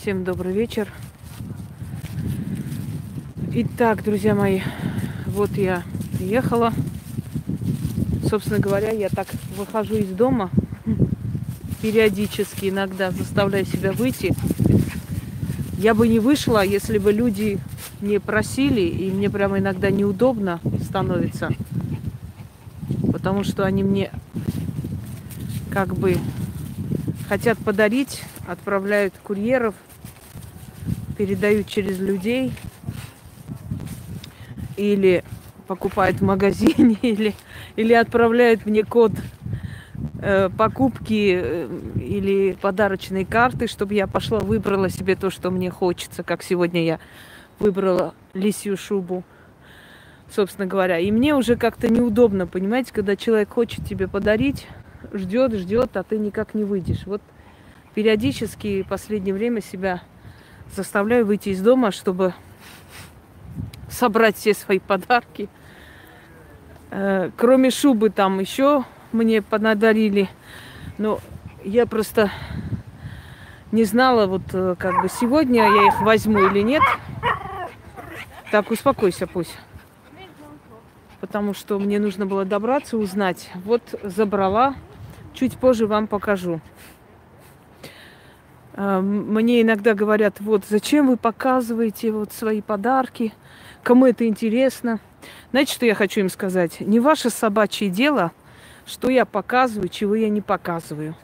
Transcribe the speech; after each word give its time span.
Всем 0.00 0.22
добрый 0.22 0.52
вечер. 0.52 0.86
Итак, 3.52 4.04
друзья 4.04 4.32
мои, 4.32 4.60
вот 5.26 5.50
я 5.56 5.82
приехала. 6.16 6.72
Собственно 8.30 8.60
говоря, 8.60 8.92
я 8.92 9.08
так 9.08 9.26
выхожу 9.56 9.96
из 9.96 10.06
дома 10.10 10.50
периодически, 11.82 12.68
иногда 12.68 13.10
заставляю 13.10 13.66
себя 13.66 13.90
выйти. 13.90 14.36
Я 15.78 15.94
бы 15.94 16.06
не 16.06 16.20
вышла, 16.20 16.64
если 16.64 16.98
бы 16.98 17.12
люди 17.12 17.58
не 18.00 18.20
просили, 18.20 18.82
и 18.82 19.10
мне 19.10 19.28
прямо 19.28 19.58
иногда 19.58 19.90
неудобно 19.90 20.60
становится, 20.84 21.50
потому 23.10 23.42
что 23.42 23.64
они 23.64 23.82
мне 23.82 24.12
как 25.70 25.96
бы 25.96 26.16
хотят 27.28 27.58
подарить, 27.58 28.22
отправляют 28.46 29.12
курьеров, 29.24 29.74
передают 31.18 31.66
через 31.66 31.98
людей 31.98 32.52
или 34.76 35.24
покупают 35.66 36.18
в 36.18 36.24
магазине, 36.24 36.96
или, 37.02 37.34
или 37.74 37.92
отправляют 37.92 38.64
мне 38.64 38.84
код 38.84 39.10
э, 40.22 40.48
покупки 40.56 41.38
э, 41.42 41.68
или 41.96 42.52
подарочные 42.52 43.26
карты, 43.26 43.66
чтобы 43.66 43.94
я 43.94 44.06
пошла, 44.06 44.38
выбрала 44.38 44.88
себе 44.88 45.16
то, 45.16 45.28
что 45.28 45.50
мне 45.50 45.70
хочется, 45.70 46.22
как 46.22 46.44
сегодня 46.44 46.84
я 46.84 47.00
выбрала 47.58 48.14
лисью 48.32 48.76
шубу, 48.76 49.24
собственно 50.30 50.68
говоря. 50.68 51.00
И 51.00 51.10
мне 51.10 51.34
уже 51.34 51.56
как-то 51.56 51.92
неудобно, 51.92 52.46
понимаете, 52.46 52.92
когда 52.94 53.16
человек 53.16 53.50
хочет 53.50 53.84
тебе 53.84 54.06
подарить, 54.06 54.68
ждет, 55.12 55.52
ждет, 55.54 55.96
а 55.96 56.04
ты 56.04 56.16
никак 56.16 56.54
не 56.54 56.62
выйдешь. 56.62 57.06
Вот 57.06 57.22
периодически 57.94 58.84
в 58.84 58.88
последнее 58.88 59.34
время 59.34 59.60
себя 59.60 60.02
заставляю 60.74 61.26
выйти 61.26 61.50
из 61.50 61.60
дома, 61.60 61.90
чтобы 61.90 62.34
собрать 63.90 64.36
все 64.36 64.54
свои 64.54 64.78
подарки. 64.78 65.48
Э, 66.90 67.30
кроме 67.36 67.70
шубы 67.70 68.10
там 68.10 68.38
еще 68.40 68.84
мне 69.12 69.42
понадарили. 69.42 70.28
Но 70.98 71.20
я 71.64 71.86
просто 71.86 72.30
не 73.72 73.84
знала, 73.84 74.26
вот 74.26 74.42
э, 74.52 74.76
как 74.78 75.02
бы 75.02 75.08
сегодня 75.08 75.62
я 75.62 75.88
их 75.88 76.00
возьму 76.00 76.40
или 76.48 76.60
нет. 76.60 76.82
Так, 78.50 78.70
успокойся, 78.70 79.26
пусть. 79.26 79.54
Потому 81.20 81.52
что 81.52 81.78
мне 81.78 81.98
нужно 81.98 82.24
было 82.24 82.44
добраться, 82.44 82.96
узнать. 82.96 83.50
Вот 83.64 83.82
забрала. 84.02 84.74
Чуть 85.34 85.58
позже 85.58 85.86
вам 85.86 86.06
покажу. 86.06 86.60
Э, 88.78 89.00
мне 89.00 89.60
иногда 89.62 89.94
говорят, 89.94 90.36
вот 90.38 90.62
зачем 90.68 91.08
вы 91.08 91.16
показываете 91.16 92.12
вот 92.12 92.32
свои 92.32 92.62
подарки, 92.62 93.34
кому 93.82 94.06
это 94.06 94.26
интересно. 94.26 95.00
Знаете, 95.50 95.74
что 95.74 95.84
я 95.84 95.96
хочу 95.96 96.20
им 96.20 96.28
сказать? 96.28 96.78
Не 96.78 97.00
ваше 97.00 97.28
собачье 97.28 97.88
дело, 97.88 98.30
что 98.86 99.10
я 99.10 99.24
показываю, 99.24 99.88
чего 99.88 100.14
я 100.14 100.28
не 100.28 100.40
показываю. 100.40 101.16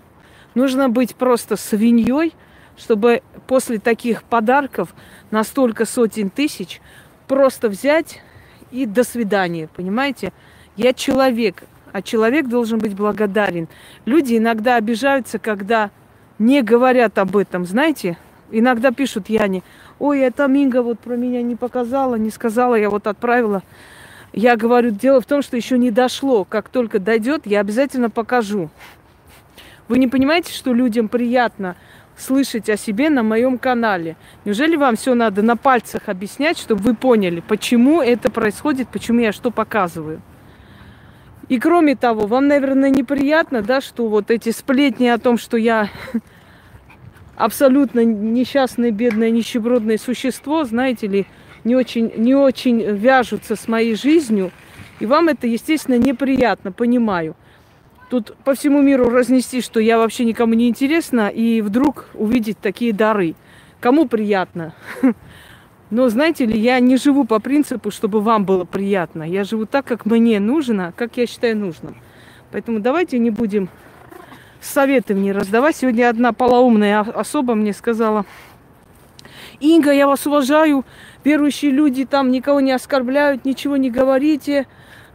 Нужно 0.57 0.89
быть 0.89 1.15
просто 1.15 1.57
свиньей, 1.57 2.35
чтобы 2.77 3.23
после 3.47 3.79
таких 3.79 4.25
подарков 4.25 4.93
на 5.31 5.45
столько 5.45 5.85
сотен 5.85 6.31
тысяч 6.31 6.81
просто 7.29 7.69
взять 7.69 8.21
и 8.73 8.85
до 8.85 9.05
свидания, 9.05 9.69
понимаете? 9.69 10.33
Я 10.77 10.93
человек, 10.93 11.63
а 11.93 12.03
человек 12.03 12.49
должен 12.49 12.81
быть 12.81 12.97
благодарен. 12.97 13.69
Люди 14.07 14.37
иногда 14.37 14.75
обижаются, 14.75 15.39
когда 15.39 15.93
не 16.39 16.63
говорят 16.63 17.19
об 17.19 17.37
этом, 17.37 17.65
знаете? 17.65 18.17
Иногда 18.51 18.93
пишут 18.93 19.29
Яне, 19.29 19.63
ой, 19.99 20.21
эта 20.21 20.47
Минга 20.47 20.83
вот 20.83 21.01
про 21.01 21.17
меня 21.17 21.43
не 21.43 21.57
показала, 21.57 22.17
не 22.17 22.31
сказала, 22.31 22.75
я 22.75 22.91
вот 22.91 23.07
отправила. 23.07 23.63
Я 24.33 24.57
говорю, 24.57 24.91
дело 24.91 25.21
в 25.21 25.27
том, 25.27 25.43
что 25.43 25.57
еще 25.57 25.79
не 25.79 25.91
дошло. 25.91 26.45
Как 26.45 26.69
только 26.69 26.99
дойдет, 26.99 27.47
я 27.47 27.61
обязательно 27.61 28.11
покажу. 28.11 28.69
Вы 29.87 29.99
не 29.99 30.09
понимаете, 30.09 30.53
что 30.53 30.73
людям 30.73 31.09
приятно 31.09 31.77
слышать 32.17 32.69
о 32.69 32.77
себе 32.77 33.11
на 33.11 33.23
моем 33.23 33.59
канале? 33.59 34.17
Неужели 34.45 34.77
вам 34.77 34.97
все 34.97 35.15
надо 35.15 35.43
на 35.43 35.57
пальцах 35.57 36.09
объяснять, 36.09 36.59
чтобы 36.59 36.83
вы 36.83 36.95
поняли, 36.95 37.43
почему 37.47 38.03
это 38.03 38.31
происходит, 38.31 38.89
почему 38.89 39.21
я 39.21 39.33
что 39.33 39.51
показываю? 39.51 40.21
И 41.49 41.59
кроме 41.59 41.95
того, 41.95 42.27
вам, 42.27 42.49
наверное, 42.49 42.91
неприятно, 42.91 43.63
да, 43.63 43.81
что 43.81 44.09
вот 44.09 44.31
эти 44.31 44.51
сплетни 44.51 45.07
о 45.09 45.19
том, 45.19 45.37
что 45.37 45.57
я 45.57 45.91
абсолютно 47.37 48.05
несчастное, 48.05 48.91
бедное, 48.91 49.31
нищебродное 49.31 49.99
существо, 49.99 50.65
знаете 50.65 51.07
ли, 51.07 51.27
не 51.65 51.77
очень, 51.77 52.13
не 52.17 52.35
очень 52.35 52.83
вяжутся 52.83 53.57
с 53.57 53.69
моей 53.69 53.95
жизнью. 53.95 54.53
И 55.01 55.07
вам 55.07 55.29
это, 55.29 55.47
естественно, 55.47 55.99
неприятно, 55.99 56.73
понимаю. 56.73 57.37
Тут 58.11 58.37
по 58.45 58.55
всему 58.55 58.81
миру 58.81 59.11
разнести, 59.11 59.61
что 59.61 59.81
я 59.81 59.99
вообще 59.99 60.25
никому 60.25 60.55
не 60.55 60.69
интересна, 60.69 61.29
и 61.29 61.61
вдруг 61.61 62.07
увидеть 62.15 62.59
такие 62.59 62.93
дары. 62.93 63.35
Кому 63.81 64.07
приятно? 64.07 64.75
Но 65.91 66.09
знаете 66.09 66.47
ли, 66.47 66.59
я 66.59 66.81
не 66.81 66.97
живу 66.97 67.25
по 67.25 67.39
принципу, 67.41 67.91
чтобы 67.91 68.21
вам 68.21 68.45
было 68.45 68.65
приятно. 68.65 69.23
Я 69.23 69.45
живу 69.45 69.67
так, 69.67 69.85
как 69.85 70.07
мне 70.07 70.41
нужно, 70.41 70.93
как 70.97 71.17
я 71.17 71.27
считаю 71.27 71.57
нужным. 71.57 71.97
Поэтому 72.51 72.81
давайте 72.81 73.19
не 73.19 73.31
будем 73.31 73.69
советы 74.61 75.15
мне 75.15 75.33
раздавать. 75.33 75.77
Сегодня 75.77 76.09
одна 76.09 76.33
полоумная 76.33 77.01
особа 77.01 77.55
мне 77.55 77.73
сказала, 77.73 78.25
Инга, 79.61 79.93
я 79.93 80.07
вас 80.07 80.27
уважаю, 80.27 80.85
верующие 81.23 81.71
люди 81.71 82.05
там 82.05 82.31
никого 82.31 82.61
не 82.61 82.73
оскорбляют, 82.73 83.45
ничего 83.45 83.77
не 83.77 83.91
говорите. 83.91 84.67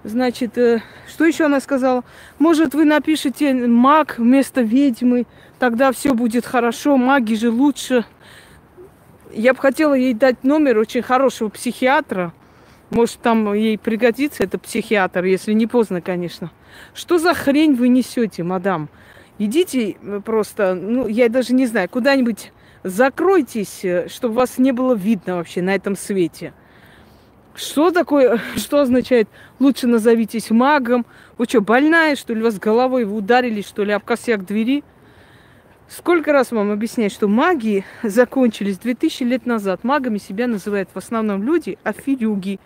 Значит, 0.03 0.57
э, 0.57 0.81
что 1.07 1.25
еще 1.25 1.46
она 1.46 1.59
сказала? 1.59 2.03
Может, 2.38 2.74
вы 2.74 2.86
напишите 2.86 3.53
маг 3.53 4.16
вместо 4.18 4.62
ведьмы, 4.62 5.25
тогда 5.59 5.91
все 5.91 6.13
будет 6.13 6.46
хорошо, 6.46 6.96
маги 6.96 7.34
же 7.34 7.50
лучше. 7.50 8.06
Я 9.31 9.53
бы 9.53 9.59
хотела 9.59 9.94
ей 9.94 10.13
дать 10.13 10.44
номер 10.44 10.78
очень 10.79 11.01
хорошего 11.01 11.50
психиатра. 11.50 12.34
Может, 12.90 13.19
там 13.19 13.53
ей 13.53 13.78
пригодится 13.78 14.44
этот 14.44 14.63
психиатр, 14.63 15.23
если 15.25 15.53
не 15.53 15.67
поздно, 15.67 16.01
конечно. 16.01 16.51
Что 16.95 17.19
за 17.19 17.34
хрень 17.34 17.75
вы 17.75 17.89
несете, 17.89 18.41
мадам? 18.44 18.89
Идите 19.38 19.91
э, 20.01 20.22
просто, 20.25 20.73
ну, 20.73 21.07
я 21.07 21.29
даже 21.29 21.53
не 21.53 21.68
знаю, 21.68 21.88
куда-нибудь 21.89 22.51
закройтесь, 22.84 23.85
э, 23.85 24.07
чтобы 24.09 24.35
вас 24.35 24.57
не 24.57 24.72
было 24.72 24.95
видно 24.95 25.35
вообще 25.35 25.62
на 25.62 25.75
этом 25.75 25.95
свете. 25.95 26.53
Что 27.53 27.91
такое, 27.91 28.41
что 28.56 28.79
означает 28.79 29.29
лучше 29.59 29.85
назовитесь 29.85 30.50
магом? 30.50 31.06
Вы 31.38 31.45
что, 31.45 31.62
больная, 31.62 32.16
что 32.16 32.34
ли? 32.34 32.41
Вас 32.41 32.57
головой 32.57 33.03
ударили, 33.03 33.62
что 33.62 33.84
ли, 33.84 33.91
об 33.91 34.03
косяк 34.03 34.45
двери? 34.45 34.84
Сколько 35.89 36.31
раз 36.33 36.51
вам 36.51 36.69
объяснять, 36.69 37.11
что 37.11 37.27
магии 37.27 37.83
закончились 38.03 38.77
2000 38.77 39.23
лет 39.23 39.47
назад. 39.47 39.83
Магами 39.83 40.19
себя 40.19 40.45
называют 40.45 40.88
в 40.94 40.97
основном 40.97 41.41
люди 41.41 41.79
аферюги. 41.83 42.59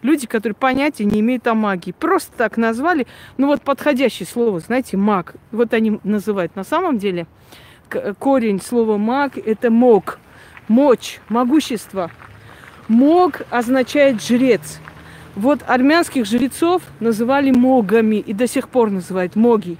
Люди, 0.00 0.26
которые 0.26 0.56
понятия 0.56 1.04
не 1.04 1.20
имеют 1.20 1.46
о 1.46 1.52
магии. 1.52 1.92
Просто 1.92 2.32
так 2.34 2.56
назвали. 2.56 3.06
Ну 3.36 3.48
вот 3.48 3.60
подходящее 3.60 4.26
слово, 4.26 4.60
знаете, 4.60 4.96
маг. 4.96 5.34
Вот 5.52 5.74
они 5.74 6.00
называют. 6.04 6.56
На 6.56 6.64
самом 6.64 6.96
деле 6.96 7.26
корень 8.18 8.62
слова 8.62 8.96
маг 8.96 9.36
это 9.36 9.70
мог. 9.70 10.18
Мочь, 10.66 11.20
могущество. 11.28 12.10
Мог 12.88 13.42
означает 13.50 14.22
жрец. 14.22 14.80
Вот 15.36 15.60
армянских 15.66 16.24
жрецов 16.24 16.80
называли 16.98 17.50
могами 17.50 18.16
и 18.16 18.32
до 18.32 18.46
сих 18.46 18.70
пор 18.70 18.90
называют 18.90 19.36
моги. 19.36 19.76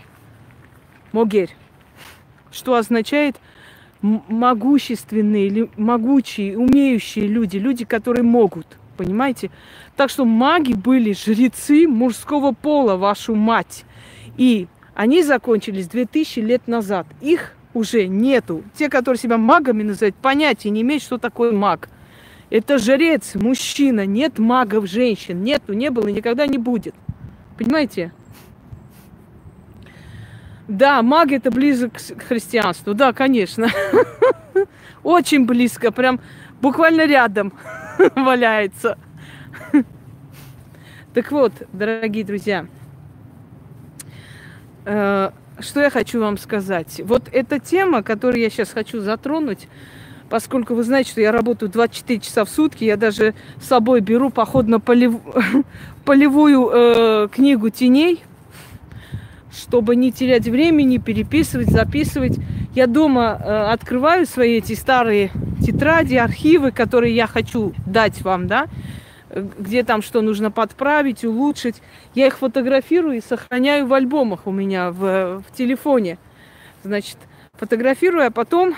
Могерь 1.12 1.56
что 2.50 2.74
означает 2.74 3.36
могущественные 4.02 5.46
или 5.46 5.70
могучие, 5.76 6.58
умеющие 6.58 7.26
люди, 7.26 7.58
люди, 7.58 7.84
которые 7.84 8.22
могут, 8.22 8.66
понимаете? 8.96 9.50
Так 9.96 10.10
что 10.10 10.24
маги 10.24 10.72
были 10.72 11.12
жрецы 11.12 11.86
мужского 11.86 12.52
пола, 12.52 12.96
вашу 12.96 13.34
мать. 13.34 13.84
И 14.36 14.68
они 14.94 15.22
закончились 15.22 15.88
2000 15.88 16.40
лет 16.40 16.66
назад. 16.66 17.06
Их 17.20 17.54
уже 17.74 18.06
нету. 18.06 18.62
Те, 18.74 18.88
которые 18.88 19.18
себя 19.20 19.36
магами 19.36 19.82
называют, 19.82 20.16
понятия 20.16 20.70
не 20.70 20.82
имеют, 20.82 21.02
что 21.02 21.18
такое 21.18 21.52
маг. 21.52 21.88
Это 22.48 22.78
жрец, 22.78 23.34
мужчина. 23.34 24.06
Нет 24.06 24.38
магов 24.38 24.86
женщин. 24.86 25.42
Нету, 25.44 25.72
не 25.72 25.90
было 25.90 26.08
никогда 26.08 26.46
не 26.46 26.58
будет. 26.58 26.94
Понимаете? 27.56 28.12
Да, 30.70 31.02
маг 31.02 31.32
это 31.32 31.50
близок 31.50 31.94
к 31.94 32.22
христианству. 32.22 32.94
Да, 32.94 33.12
конечно. 33.12 33.66
Очень 35.02 35.44
близко, 35.44 35.90
прям 35.90 36.20
буквально 36.62 37.06
рядом 37.06 37.52
валяется. 38.14 38.96
Так 41.12 41.32
вот, 41.32 41.52
дорогие 41.72 42.24
друзья, 42.24 42.66
э, 44.84 45.30
что 45.58 45.80
я 45.80 45.90
хочу 45.90 46.20
вам 46.20 46.38
сказать. 46.38 47.00
Вот 47.04 47.24
эта 47.32 47.58
тема, 47.58 48.04
которую 48.04 48.40
я 48.40 48.48
сейчас 48.48 48.70
хочу 48.70 49.00
затронуть, 49.00 49.66
поскольку 50.28 50.76
вы 50.76 50.84
знаете, 50.84 51.10
что 51.10 51.20
я 51.20 51.32
работаю 51.32 51.68
24 51.68 52.20
часа 52.20 52.44
в 52.44 52.48
сутки, 52.48 52.84
я 52.84 52.96
даже 52.96 53.34
с 53.60 53.66
собой 53.66 54.02
беру 54.02 54.30
походно-полевую 54.30 55.20
полевую 56.04 56.70
э, 56.72 57.28
книгу 57.32 57.70
теней, 57.70 58.22
чтобы 59.52 59.96
не 59.96 60.12
терять 60.12 60.46
времени, 60.46 60.98
переписывать, 60.98 61.68
записывать. 61.68 62.38
Я 62.74 62.86
дома 62.86 63.40
э, 63.40 63.52
открываю 63.72 64.26
свои 64.26 64.58
эти 64.58 64.74
старые 64.74 65.30
тетради, 65.64 66.16
архивы, 66.16 66.70
которые 66.70 67.14
я 67.14 67.26
хочу 67.26 67.74
дать 67.86 68.22
вам, 68.22 68.46
да, 68.46 68.66
где 69.58 69.82
там 69.82 70.02
что 70.02 70.22
нужно 70.22 70.50
подправить, 70.50 71.24
улучшить. 71.24 71.82
Я 72.14 72.28
их 72.28 72.38
фотографирую 72.38 73.18
и 73.18 73.22
сохраняю 73.22 73.86
в 73.86 73.94
альбомах 73.94 74.46
у 74.46 74.52
меня 74.52 74.90
в, 74.90 75.42
в 75.42 75.56
телефоне. 75.56 76.18
Значит, 76.82 77.16
фотографирую, 77.54 78.26
а 78.26 78.30
потом 78.30 78.74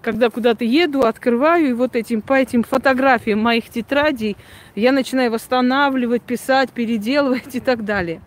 когда 0.00 0.30
куда-то 0.30 0.64
еду, 0.64 1.02
открываю, 1.02 1.70
и 1.70 1.72
вот 1.72 1.94
этим, 1.94 2.22
по 2.22 2.34
этим 2.34 2.64
фотографиям 2.64 3.38
моих 3.38 3.68
тетрадей 3.68 4.36
я 4.74 4.90
начинаю 4.90 5.30
восстанавливать, 5.30 6.22
писать, 6.22 6.70
переделывать 6.70 7.54
и 7.54 7.60
так 7.60 7.84
далее. 7.84 8.20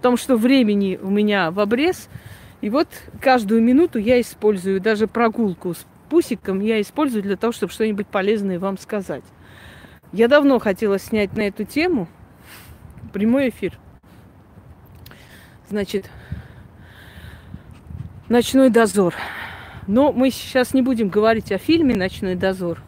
Потому 0.00 0.16
что 0.16 0.36
времени 0.36 0.98
у 1.02 1.10
меня 1.10 1.50
в 1.50 1.60
обрез, 1.60 2.08
и 2.62 2.70
вот 2.70 2.88
каждую 3.20 3.60
минуту 3.60 3.98
я 3.98 4.18
использую, 4.18 4.80
даже 4.80 5.06
прогулку 5.06 5.74
с 5.74 5.84
пусиком 6.08 6.60
я 6.60 6.80
использую 6.80 7.22
для 7.22 7.36
того, 7.36 7.52
чтобы 7.52 7.70
что-нибудь 7.70 8.06
полезное 8.06 8.58
вам 8.58 8.78
сказать. 8.78 9.24
Я 10.14 10.26
давно 10.26 10.58
хотела 10.58 10.98
снять 10.98 11.36
на 11.36 11.42
эту 11.42 11.64
тему 11.64 12.08
прямой 13.12 13.50
эфир. 13.50 13.78
Значит, 15.68 16.10
ночной 18.30 18.70
дозор. 18.70 19.14
Но 19.86 20.12
мы 20.12 20.30
сейчас 20.30 20.72
не 20.72 20.80
будем 20.80 21.10
говорить 21.10 21.52
о 21.52 21.58
фильме 21.58 21.94
«Ночной 21.94 22.36
дозор». 22.36 22.82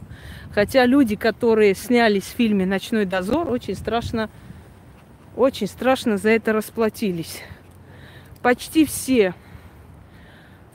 Хотя 0.55 0.87
люди, 0.87 1.15
которые 1.15 1.75
снялись 1.75 2.23
в 2.23 2.37
фильме 2.37 2.65
«Ночной 2.65 3.05
дозор», 3.05 3.51
очень 3.51 3.75
страшно, 3.75 4.31
очень 5.37 5.67
страшно 5.67 6.19
за 6.19 6.31
это 6.31 6.53
расплатились. 6.53 7.41
Почти 8.43 8.85
все, 8.85 9.35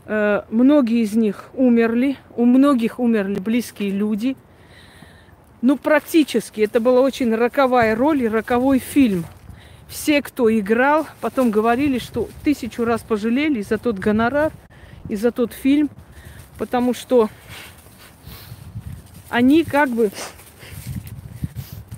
э, 0.06 0.44
многие 0.50 1.02
из 1.02 1.14
них 1.16 1.50
умерли, 1.54 2.18
у 2.36 2.46
многих 2.46 3.00
умерли 3.00 3.40
близкие 3.40 3.92
люди. 3.92 4.36
Ну, 5.62 5.78
практически, 5.78 6.62
это 6.62 6.80
была 6.80 7.02
очень 7.02 7.34
роковая 7.34 7.96
роль 7.96 8.24
и 8.24 8.28
роковой 8.28 8.80
фильм. 8.80 9.26
Все, 9.88 10.22
кто 10.22 10.52
играл, 10.52 11.08
потом 11.22 11.52
говорили, 11.52 12.00
что 12.00 12.30
тысячу 12.44 12.86
раз 12.86 13.02
пожалели 13.02 13.62
за 13.62 13.78
тот 13.78 13.98
гонорар 13.98 14.52
и 15.10 15.16
за 15.16 15.32
тот 15.32 15.54
фильм– 15.54 15.90
потому 16.58 16.94
что 16.94 17.30
они 19.30 19.64
как 19.64 19.90
бы 19.90 20.12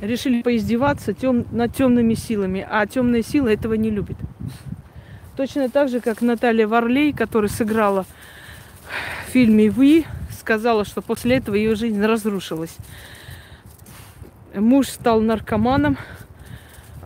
решили 0.01 0.41
поиздеваться 0.41 1.13
тем, 1.13 1.45
над 1.51 1.75
темными 1.75 2.13
силами, 2.13 2.65
а 2.69 2.85
темная 2.87 3.21
сила 3.21 3.49
этого 3.49 3.73
не 3.73 3.89
любит. 3.89 4.17
Точно 5.35 5.69
так 5.69 5.89
же, 5.89 5.99
как 5.99 6.21
Наталья 6.21 6.67
Варлей, 6.67 7.13
которая 7.13 7.49
сыграла 7.49 8.05
в 9.27 9.31
фильме 9.31 9.69
«Вы», 9.69 10.05
сказала, 10.39 10.85
что 10.85 11.01
после 11.01 11.37
этого 11.37 11.55
ее 11.55 11.75
жизнь 11.75 12.03
разрушилась. 12.03 12.75
Муж 14.55 14.87
стал 14.87 15.21
наркоманом, 15.21 15.97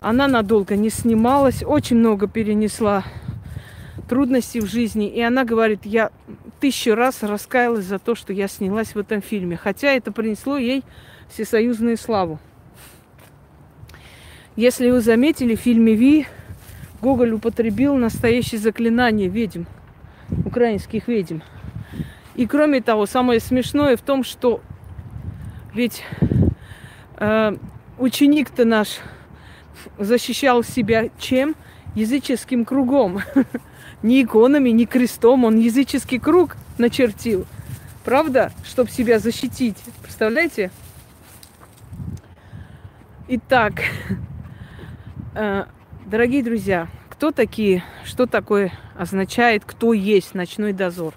она 0.00 0.28
надолго 0.28 0.76
не 0.76 0.90
снималась, 0.90 1.62
очень 1.62 1.96
много 1.96 2.26
перенесла 2.26 3.04
трудностей 4.08 4.60
в 4.60 4.66
жизни. 4.66 5.08
И 5.08 5.20
она 5.20 5.44
говорит, 5.44 5.80
я 5.84 6.10
тысячу 6.60 6.94
раз 6.94 7.22
раскаялась 7.22 7.84
за 7.84 7.98
то, 7.98 8.14
что 8.14 8.32
я 8.32 8.48
снялась 8.48 8.94
в 8.94 8.98
этом 8.98 9.22
фильме. 9.22 9.56
Хотя 9.56 9.92
это 9.92 10.12
принесло 10.12 10.56
ей 10.56 10.84
всесоюзную 11.28 11.96
славу. 11.96 12.38
Если 14.56 14.88
вы 14.88 15.00
заметили, 15.00 15.56
в 15.56 15.60
фильме 15.60 15.94
«Ви» 15.94 16.26
Гоголь 17.02 17.32
употребил 17.32 17.96
настоящее 17.96 18.60
заклинание 18.60 19.28
ведьм, 19.28 19.64
украинских 20.44 21.08
ведьм. 21.08 21.40
И 22.36 22.46
кроме 22.46 22.80
того, 22.80 23.06
самое 23.06 23.40
смешное 23.40 23.96
в 23.96 24.00
том, 24.00 24.22
что 24.22 24.60
ведь 25.74 26.04
э, 27.18 27.56
ученик-то 27.98 28.64
наш 28.64 29.00
защищал 29.98 30.62
себя 30.62 31.10
чем? 31.18 31.56
Языческим 31.96 32.64
кругом. 32.64 33.20
ни 34.02 34.22
иконами, 34.22 34.70
ни 34.70 34.84
крестом. 34.84 35.44
Он 35.44 35.58
языческий 35.58 36.20
круг 36.20 36.56
начертил. 36.78 37.44
Правда? 38.04 38.52
Чтобы 38.64 38.90
себя 38.90 39.18
защитить. 39.18 39.76
Представляете? 40.02 40.70
Итак, 43.28 43.82
дорогие 45.34 46.44
друзья, 46.44 46.88
кто 47.08 47.32
такие, 47.32 47.82
что 48.04 48.26
такое 48.26 48.72
означает, 48.96 49.64
кто 49.64 49.92
есть 49.92 50.34
ночной 50.34 50.72
дозор? 50.72 51.14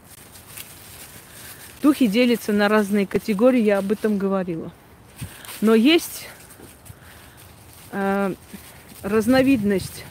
Духи 1.83 2.07
делятся 2.07 2.51
на 2.51 2.67
разные 2.67 3.05
категории, 3.05 3.61
я 3.61 3.77
об 3.77 3.91
этом 3.91 4.17
говорила. 4.17 4.71
Но 5.61 5.75
есть 5.75 6.27
э, 7.91 8.33
разновидность 9.03 10.03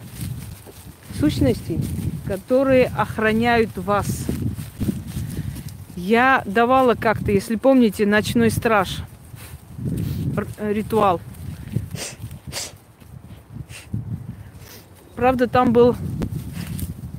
сущностей, 1.18 1.80
которые 2.26 2.86
охраняют 2.86 3.76
вас. 3.76 4.26
Я 5.96 6.42
давала 6.46 6.94
как-то, 6.94 7.32
если 7.32 7.56
помните, 7.56 8.06
ночной 8.06 8.50
страж 8.50 8.98
ритуал. 10.58 11.20
Правда, 15.16 15.48
там 15.48 15.72
был, 15.72 15.96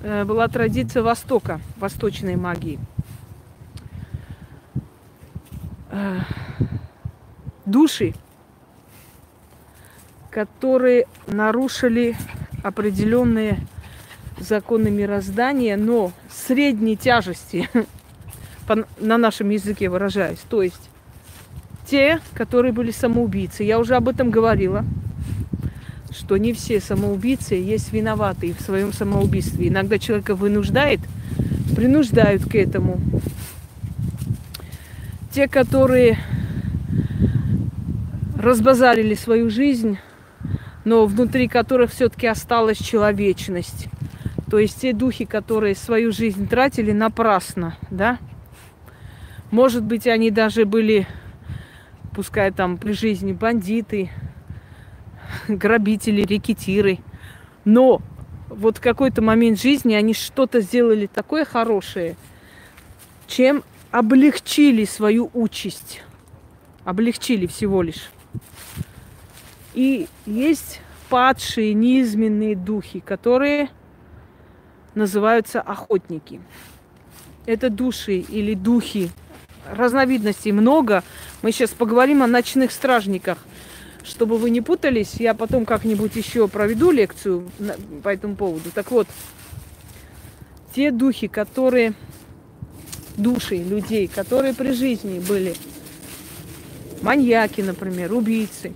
э, 0.04 0.24
была 0.24 0.48
традиция 0.48 1.02
Востока, 1.02 1.60
восточной 1.78 2.36
магии. 2.36 2.80
Э, 5.90 6.20
души, 7.66 8.14
которые 10.30 11.08
нарушили 11.26 12.16
определенные 12.64 13.60
законы 14.40 14.92
мироздания, 14.92 15.76
но 15.76 16.12
средней 16.30 16.98
тяжести, 16.98 17.68
на 19.00 19.18
нашем 19.18 19.50
языке 19.50 19.89
выражаясь. 19.89 20.44
То 20.50 20.62
есть 20.62 20.92
те, 21.88 22.20
которые 22.36 22.74
были 22.74 22.92
самоубийцы. 22.92 23.63
Я 23.63 23.80
уже 23.80 23.96
об 23.96 24.08
этом 24.08 24.30
говорила, 24.30 24.86
что 26.17 26.38
не 26.38 26.53
все 26.53 26.79
самоубийцы 26.81 27.55
есть 27.55 27.93
виноваты 27.93 28.53
в 28.53 28.62
своем 28.62 28.91
самоубийстве. 28.91 29.67
Иногда 29.67 30.00
человека 30.00 30.36
вынуждает, 30.36 31.00
принуждают 31.75 32.43
к 32.43 32.55
этому. 32.55 33.00
Те, 35.31 35.47
которые 35.47 36.17
разбазарили 38.36 39.13
свою 39.13 39.50
жизнь, 39.50 40.00
но 40.86 41.05
внутри 41.05 41.47
которых 41.47 41.91
все-таки 41.91 42.27
осталась 42.27 42.77
человечность. 42.77 43.88
То 44.50 44.57
есть 44.57 44.81
те 44.81 44.93
духи, 44.93 45.25
которые 45.25 45.75
свою 45.75 46.12
жизнь 46.12 46.47
тратили 46.47 46.91
напрасно, 46.91 47.77
да? 47.91 48.17
Может 49.51 49.83
быть, 49.83 50.07
они 50.07 50.31
даже 50.31 50.65
были, 50.65 51.05
пускай 52.13 52.51
там 52.51 52.77
при 52.77 52.93
жизни 52.93 53.33
бандиты, 53.33 54.09
грабители, 55.48 56.22
рекетиры. 56.22 57.00
Но 57.65 58.01
вот 58.50 58.77
в 58.77 58.82
какой-то 58.82 59.22
момент 59.22 59.60
жизни 59.60 59.94
они 59.94 60.13
что-то 60.13 60.62
сделали 60.62 61.08
такое 61.08 61.46
хорошее, 61.46 62.15
чем 63.27 63.63
облегчили 63.91 64.86
свою 64.86 65.29
участь. 65.34 66.01
Облегчили 66.86 67.46
всего 67.48 67.82
лишь. 67.82 68.10
И 69.74 70.08
есть 70.25 70.82
падшие, 71.10 71.74
низменные 71.74 72.56
духи, 72.56 73.00
которые 73.00 73.70
называются 74.96 75.62
охотники. 75.62 76.41
Это 77.46 77.70
души 77.70 78.20
или 78.20 78.53
духи. 78.53 79.10
Разновидностей 79.70 80.51
много. 80.51 81.03
Мы 81.41 81.51
сейчас 81.51 81.72
поговорим 81.72 82.24
о 82.24 82.27
ночных 82.27 82.72
стражниках. 82.72 83.38
Чтобы 84.08 84.38
вы 84.38 84.50
не 84.50 84.62
путались, 84.62 85.16
я 85.16 85.34
потом 85.34 85.66
как-нибудь 85.66 86.16
еще 86.16 86.48
проведу 86.48 86.92
лекцию 86.92 87.50
по 88.04 88.10
этому 88.10 88.36
поводу. 88.36 88.72
Так 88.74 88.92
вот, 88.92 89.08
те 90.74 90.92
духи, 90.92 91.28
которые, 91.28 91.94
души 93.18 93.58
людей, 93.58 94.08
которые 94.08 94.54
при 94.54 94.72
жизни 94.72 95.20
были 95.20 95.56
маньяки, 97.02 97.62
например, 97.62 98.14
убийцы, 98.14 98.74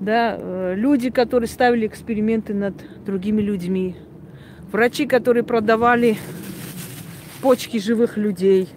да, 0.00 0.36
э, 0.38 0.74
люди, 0.76 1.10
которые 1.10 1.48
ставили 1.48 1.86
эксперименты 1.86 2.54
над 2.54 2.74
другими 3.04 3.40
людьми, 3.40 3.96
Врачи, 4.70 5.06
которые 5.06 5.44
продавали 5.44 6.18
почки 7.40 7.78
живых 7.78 8.18
людей. 8.18 8.68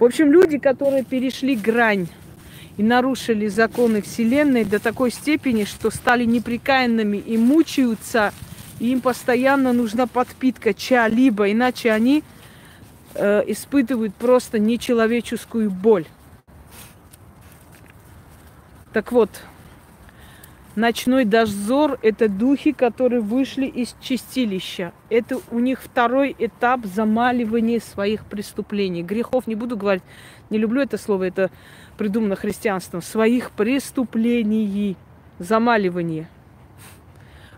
В 0.00 0.04
общем, 0.04 0.32
люди, 0.32 0.58
которые 0.58 1.04
перешли 1.04 1.54
грань 1.54 2.08
и 2.76 2.82
нарушили 2.82 3.46
законы 3.46 4.02
Вселенной 4.02 4.64
до 4.64 4.78
такой 4.78 5.10
степени, 5.10 5.64
что 5.64 5.90
стали 5.90 6.24
неприкаянными 6.24 7.16
и 7.16 7.36
мучаются, 7.36 8.32
и 8.80 8.90
им 8.90 9.00
постоянно 9.00 9.72
нужна 9.72 10.06
подпитка 10.06 10.74
чья-либо, 10.74 11.50
иначе 11.52 11.92
они 11.92 12.24
э, 13.14 13.42
испытывают 13.46 14.14
просто 14.14 14.58
нечеловеческую 14.58 15.70
боль. 15.70 16.06
Так 18.92 19.12
вот, 19.12 19.30
ночной 20.76 21.24
дозор– 21.24 21.98
это 22.02 22.28
духи, 22.28 22.72
которые 22.72 23.20
вышли 23.20 23.66
из 23.66 23.94
чистилища. 24.00 24.92
Это 25.10 25.40
у 25.50 25.58
них 25.58 25.80
второй 25.80 26.34
этап 26.38 26.84
замаливания 26.86 27.80
своих 27.80 28.24
преступлений. 28.24 29.02
Грехов 29.02 29.46
не 29.46 29.54
буду 29.54 29.76
говорить, 29.76 30.04
не 30.50 30.58
люблю 30.58 30.80
это 30.82 30.98
слово, 30.98 31.24
это 31.24 31.50
придумано 31.94 32.36
христианством. 32.36 33.02
Своих 33.02 33.50
преступлений, 33.50 34.96
замаливание. 35.38 36.28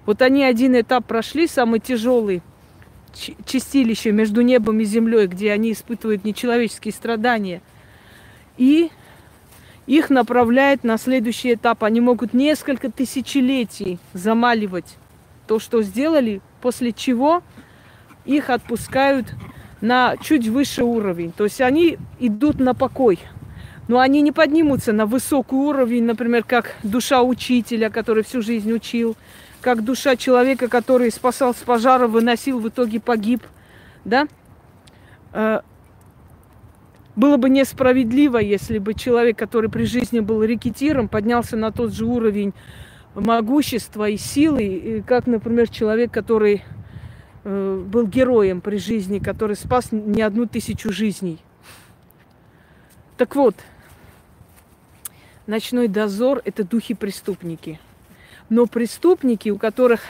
Вот 0.04 0.22
они 0.22 0.44
один 0.44 0.78
этап 0.80 1.04
прошли, 1.06 1.46
самый 1.48 1.80
тяжелый, 1.80 2.42
чистилище 3.12 4.12
между 4.12 4.42
небом 4.42 4.80
и 4.80 4.84
землей, 4.84 5.26
где 5.26 5.52
они 5.52 5.72
испытывают 5.72 6.24
нечеловеческие 6.24 6.92
страдания. 6.92 7.60
И 8.56 8.90
их 9.86 10.10
направляет 10.10 10.84
на 10.84 10.98
следующий 10.98 11.54
этап. 11.54 11.84
Они 11.84 12.00
могут 12.00 12.34
несколько 12.34 12.90
тысячелетий 12.90 13.98
замаливать 14.12 14.96
то, 15.46 15.58
что 15.58 15.82
сделали, 15.82 16.40
после 16.60 16.92
чего 16.92 17.42
их 18.24 18.50
отпускают 18.50 19.26
на 19.80 20.16
чуть 20.16 20.48
выше 20.48 20.84
уровень. 20.84 21.32
То 21.32 21.44
есть 21.44 21.60
они 21.60 21.98
идут 22.18 22.58
на 22.58 22.74
покой. 22.74 23.18
Но 23.88 24.00
они 24.00 24.20
не 24.20 24.32
поднимутся 24.32 24.92
на 24.92 25.06
высокий 25.06 25.54
уровень, 25.54 26.04
например, 26.04 26.42
как 26.44 26.74
душа 26.82 27.22
учителя, 27.22 27.88
который 27.88 28.24
всю 28.24 28.42
жизнь 28.42 28.72
учил, 28.72 29.16
как 29.60 29.84
душа 29.84 30.16
человека, 30.16 30.68
который 30.68 31.10
спасал 31.10 31.54
с 31.54 31.58
пожара, 31.58 32.08
выносил, 32.08 32.58
в 32.58 32.68
итоге 32.68 33.00
погиб. 33.00 33.42
Да? 34.04 34.26
Э, 35.32 35.60
было 37.14 37.36
бы 37.36 37.48
несправедливо, 37.48 38.38
если 38.38 38.78
бы 38.78 38.94
человек, 38.94 39.38
который 39.38 39.70
при 39.70 39.84
жизни 39.84 40.20
был 40.20 40.42
рекетиром, 40.42 41.08
поднялся 41.08 41.56
на 41.56 41.70
тот 41.70 41.92
же 41.92 42.04
уровень 42.04 42.54
могущества 43.14 44.08
и 44.08 44.16
силы, 44.16 45.02
как, 45.06 45.26
например, 45.26 45.68
человек, 45.68 46.10
который 46.10 46.62
э, 47.44 47.84
был 47.86 48.06
героем 48.06 48.60
при 48.60 48.76
жизни, 48.76 49.20
который 49.20 49.56
спас 49.56 49.92
не 49.92 50.22
одну 50.22 50.46
тысячу 50.46 50.92
жизней. 50.92 51.38
Так 53.16 53.34
вот, 53.34 53.54
ночной 55.46 55.88
дозор– 55.88 56.42
это 56.44 56.64
духи-преступники. 56.64 57.80
Но 58.48 58.66
преступники, 58.66 59.48
у 59.48 59.58
которых 59.58 60.00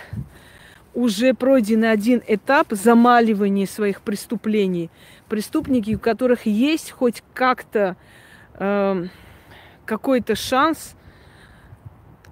уже 0.95 1.35
пройден 1.35 1.85
один 1.85 2.23
этап 2.27 2.69
замаливания 2.71 3.67
своих 3.67 4.03
преступлений– 4.03 4.91
преступники, 5.29 5.95
у 5.95 5.99
которых 5.99 6.47
есть 6.47 6.91
хоть 6.91 7.23
как-то 7.35 7.97
э, 8.55 9.07
какой-то 9.85 10.35
шанс 10.35 10.95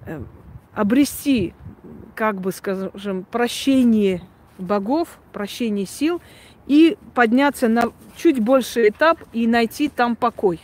э, 0.05 0.21
обрести, 0.73 1.53
как 2.15 2.41
бы 2.41 2.51
скажем, 2.51 3.25
прощение 3.29 4.21
богов, 4.57 5.19
прощение 5.33 5.85
сил 5.85 6.21
и 6.67 6.97
подняться 7.13 7.67
на 7.67 7.91
чуть 8.15 8.39
больший 8.39 8.89
этап 8.89 9.19
и 9.33 9.47
найти 9.47 9.89
там 9.89 10.15
покой. 10.15 10.59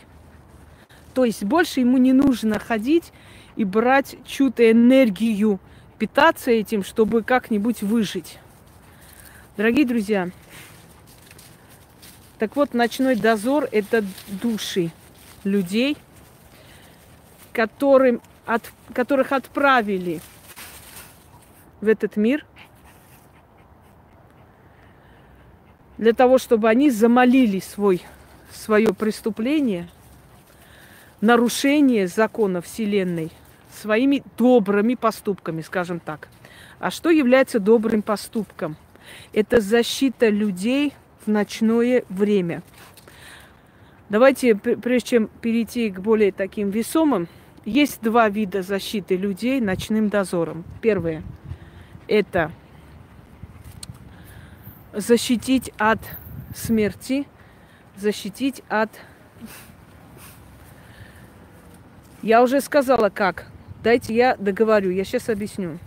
То 1.14 1.24
есть 1.24 1.44
больше 1.44 1.80
ему 1.80 1.98
не 1.98 2.12
нужно 2.12 2.58
ходить 2.58 3.12
и 3.56 3.64
брать 3.64 4.16
чью-то 4.26 4.70
энергию, 4.70 5.60
питаться 5.98 6.50
этим, 6.50 6.82
чтобы 6.82 7.22
как-нибудь 7.22 7.82
выжить. 7.82 8.38
Дорогие 9.56 9.84
друзья, 9.84 10.30
так 12.38 12.56
вот, 12.56 12.74
ночной 12.74 13.14
дозор– 13.14 13.68
это 13.70 14.04
души 14.26 14.90
людей, 15.44 15.96
которым, 17.52 18.20
от, 18.46 18.72
которых 18.92 19.30
отправили 19.30 20.20
в 21.80 21.86
этот 21.86 22.16
мир 22.16 22.44
для 25.98 26.14
того, 26.14 26.38
чтобы 26.38 26.68
они 26.68 26.90
замолили 26.90 27.60
свой, 27.60 28.02
свое 28.50 28.92
преступление, 28.92 29.88
нарушение 31.22 32.06
закона 32.08 32.60
Вселенной 32.60 33.30
своими 33.80 34.22
добрыми 34.36 34.94
поступками, 34.94 35.62
скажем 35.62 35.98
так. 35.98 36.28
А 36.78 36.90
что 36.90 37.08
является 37.08 37.58
добрым 37.58 38.02
поступком? 38.02 38.76
Это 39.32 39.60
защита 39.62 40.28
людей 40.28 40.92
в 41.24 41.30
ночное 41.30 42.04
время. 42.10 42.62
Давайте, 44.10 44.54
прежде 44.54 45.08
чем 45.08 45.30
перейти 45.40 45.90
к 45.90 46.00
более 46.00 46.32
таким 46.32 46.68
весомым, 46.68 47.28
есть 47.64 48.02
два 48.02 48.28
вида 48.28 48.62
защиты 48.62 49.16
людей 49.16 49.60
ночным 49.60 50.10
дозором. 50.10 50.64
Первое– 50.82 51.22
это 52.08 52.50
защитить 54.92 55.72
от 55.78 56.00
смерти, 56.54 57.26
защитить 57.96 58.62
от... 58.68 58.90
Я 62.22 62.42
уже 62.42 62.60
сказала, 62.60 63.10
как. 63.10 63.46
Дайте 63.82 64.14
я 64.14 64.36
договорю, 64.36 64.90
я 64.90 65.04
сейчас 65.04 65.28
объясню. 65.28 65.78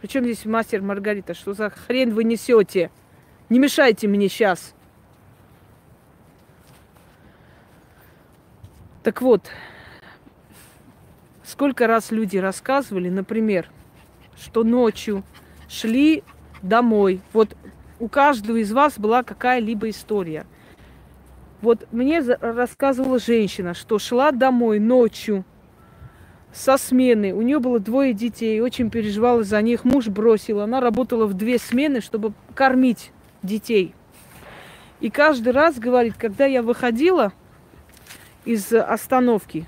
Причем 0.00 0.24
здесь 0.24 0.44
мастер 0.44 0.82
Маргарита? 0.82 1.32
Что 1.32 1.54
за 1.54 1.70
хрен 1.70 2.12
вы 2.12 2.24
несете? 2.24 2.90
Не 3.48 3.58
мешайте 3.58 4.06
мне 4.06 4.28
сейчас. 4.28 4.74
Так 9.02 9.22
вот, 9.22 9.50
сколько 11.42 11.86
раз 11.86 12.10
люди 12.10 12.36
рассказывали, 12.36 13.08
например, 13.08 13.70
что 14.36 14.62
ночью 14.62 15.22
шли 15.68 16.22
домой. 16.60 17.22
Вот 17.32 17.56
у 17.98 18.08
каждого 18.08 18.58
из 18.58 18.72
вас 18.72 18.98
была 18.98 19.22
какая-либо 19.22 19.88
история. 19.88 20.44
Вот 21.62 21.86
мне 21.90 22.20
рассказывала 22.20 23.18
женщина, 23.18 23.74
что 23.74 23.98
шла 23.98 24.30
домой 24.30 24.78
ночью 24.78 25.44
со 26.52 26.76
смены. 26.76 27.32
У 27.34 27.42
нее 27.42 27.58
было 27.58 27.78
двое 27.78 28.12
детей, 28.12 28.60
очень 28.60 28.90
переживала 28.90 29.42
за 29.42 29.60
них. 29.62 29.84
Муж 29.84 30.08
бросил. 30.08 30.60
Она 30.60 30.80
работала 30.80 31.26
в 31.26 31.34
две 31.34 31.58
смены, 31.58 32.00
чтобы 32.00 32.32
кормить 32.54 33.12
детей. 33.42 33.94
И 35.00 35.10
каждый 35.10 35.52
раз 35.52 35.78
говорит, 35.78 36.14
когда 36.18 36.46
я 36.46 36.62
выходила 36.62 37.32
из 38.44 38.72
остановки 38.72 39.66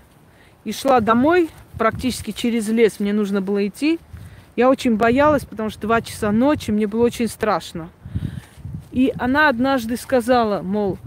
и 0.64 0.72
шла 0.72 1.00
домой, 1.00 1.50
практически 1.78 2.30
через 2.30 2.68
лес 2.68 3.00
мне 3.00 3.12
нужно 3.12 3.42
было 3.42 3.66
идти, 3.66 3.98
я 4.56 4.70
очень 4.70 4.96
боялась, 4.96 5.44
потому 5.44 5.70
что 5.70 5.82
два 5.82 6.00
часа 6.00 6.32
ночи, 6.32 6.70
мне 6.70 6.86
было 6.86 7.04
очень 7.04 7.28
страшно. 7.28 7.90
И 8.90 9.12
она 9.18 9.48
однажды 9.48 9.96
сказала, 9.96 10.62
мол, 10.62 10.98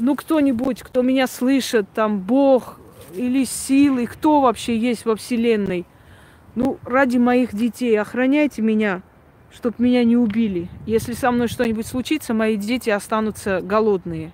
ну 0.00 0.16
кто-нибудь, 0.16 0.82
кто 0.82 1.02
меня 1.02 1.26
слышит, 1.26 1.86
там 1.94 2.20
Бог 2.20 2.78
или 3.14 3.44
силы, 3.44 4.06
кто 4.06 4.40
вообще 4.40 4.76
есть 4.76 5.04
во 5.04 5.14
Вселенной, 5.14 5.86
ну 6.54 6.78
ради 6.84 7.18
моих 7.18 7.54
детей 7.54 7.98
охраняйте 8.00 8.62
меня, 8.62 9.02
чтобы 9.52 9.76
меня 9.78 10.04
не 10.04 10.16
убили. 10.16 10.68
Если 10.86 11.12
со 11.12 11.30
мной 11.30 11.48
что-нибудь 11.48 11.86
случится, 11.86 12.34
мои 12.34 12.56
дети 12.56 12.90
останутся 12.90 13.60
голодные. 13.60 14.32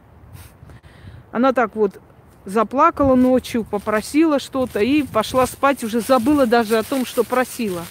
Она 1.32 1.52
так 1.52 1.74
вот 1.74 2.00
заплакала 2.44 3.16
ночью, 3.16 3.64
попросила 3.64 4.38
что-то 4.38 4.78
и 4.80 5.02
пошла 5.02 5.46
спать, 5.46 5.82
уже 5.82 6.00
забыла 6.00 6.46
даже 6.46 6.78
о 6.78 6.82
том, 6.82 7.04
что 7.04 7.24
просила. 7.24 7.82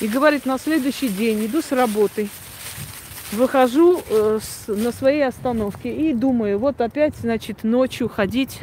И 0.00 0.06
говорит, 0.06 0.46
на 0.46 0.58
следующий 0.58 1.08
день 1.08 1.46
иду 1.46 1.62
с 1.62 1.72
работы, 1.72 2.28
выхожу 3.32 4.00
э, 4.08 4.38
на 4.68 4.92
своей 4.92 5.26
остановке 5.26 5.94
и 5.94 6.14
думаю, 6.14 6.58
вот 6.58 6.80
опять, 6.80 7.16
значит, 7.16 7.64
ночью 7.64 8.08
ходить, 8.08 8.60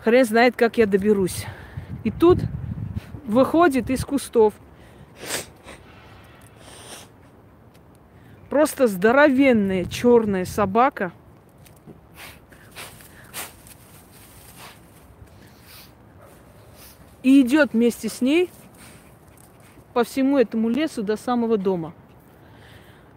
хрен 0.00 0.24
знает, 0.24 0.56
как 0.56 0.78
я 0.78 0.86
доберусь. 0.86 1.46
И 2.04 2.10
тут 2.10 2.38
выходит 3.26 3.90
из 3.90 4.04
кустов 4.04 4.54
Просто 8.48 8.86
здоровенная 8.86 9.84
черная 9.84 10.46
собака. 10.46 11.12
И 17.22 17.42
идет 17.42 17.74
вместе 17.74 18.08
с 18.08 18.22
ней 18.22 18.48
по 19.92 20.02
всему 20.02 20.38
этому 20.38 20.70
лесу 20.70 21.02
до 21.02 21.16
самого 21.16 21.58
дома. 21.58 21.92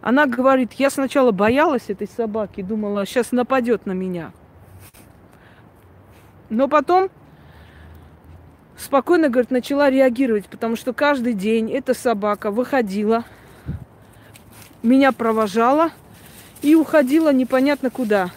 Она 0.02 0.26
говорит, 0.26 0.72
я 0.74 0.90
сначала 0.90 1.30
боялась 1.30 1.84
этой 1.88 2.08
собаки, 2.08 2.60
думала, 2.60 3.06
сейчас 3.06 3.30
нападет 3.30 3.86
на 3.86 3.92
меня. 3.92 4.32
Но 6.50 6.66
потом 6.66 7.08
спокойно, 8.76 9.28
говорит, 9.28 9.52
начала 9.52 9.88
реагировать, 9.88 10.46
потому 10.46 10.74
что 10.74 10.92
каждый 10.92 11.34
день 11.34 11.70
эта 11.72 11.94
собака 11.94 12.50
выходила, 12.50 13.24
меня 14.82 15.12
провожала 15.12 15.90
и 16.62 16.74
уходила 16.74 17.32
непонятно 17.32 17.88
куда. 17.88 18.30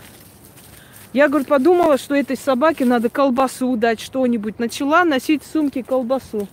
Я, 1.13 1.29
говорит, 1.29 1.48
подумала, 1.48 1.98
что 1.98 2.13
этой 2.13 2.38
собаке 2.38 2.86
надо 2.86 3.10
колбасу 3.10 3.75
дать, 3.75 4.01
что-нибудь. 4.01 4.60
Начала 4.60 5.03
носить 5.03 5.43
в 5.43 5.48
сумке 5.48 5.81
колбасу. 5.81 6.48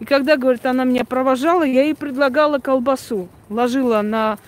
И 0.00 0.06
когда, 0.06 0.36
говорит, 0.36 0.64
она 0.64 0.84
меня 0.84 1.04
провожала, 1.04 1.62
я 1.62 1.82
ей 1.82 1.94
предлагала 1.94 2.58
колбасу. 2.58 3.28
Ложила 3.50 4.00
на, 4.00 4.38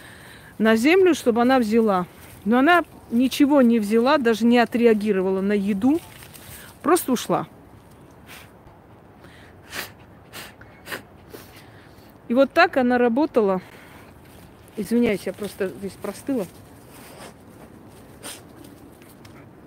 на 0.58 0.76
землю, 0.76 1.14
чтобы 1.14 1.42
она 1.42 1.58
взяла. 1.58 2.06
Но 2.46 2.58
она 2.58 2.84
ничего 3.10 3.60
не 3.60 3.78
взяла, 3.78 4.16
даже 4.16 4.46
не 4.46 4.58
отреагировала 4.58 5.42
на 5.42 5.52
еду. 5.52 6.00
Просто 6.82 7.12
ушла. 7.12 7.46
И 12.28 12.34
вот 12.34 12.50
так 12.50 12.78
она 12.78 12.96
работала. 12.96 13.60
Извиняюсь, 14.78 15.26
я 15.26 15.34
просто 15.34 15.68
здесь 15.68 15.92
простыла. 16.00 16.46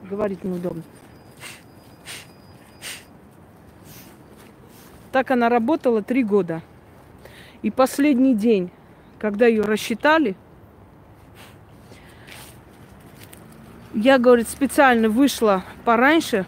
Говорить 0.10 0.44
неудобно. 0.44 0.82
Так 5.16 5.32
она 5.32 5.48
работала 5.48 6.02
три 6.02 6.26
года. 6.26 6.62
И 7.62 7.72
последний 7.72 8.36
день, 8.36 8.70
когда 9.18 9.46
ее 9.46 9.62
рассчитали, 9.62 10.36
я, 13.94 14.18
говорит, 14.18 14.50
специально 14.50 15.08
вышла 15.08 15.64
пораньше 15.86 16.46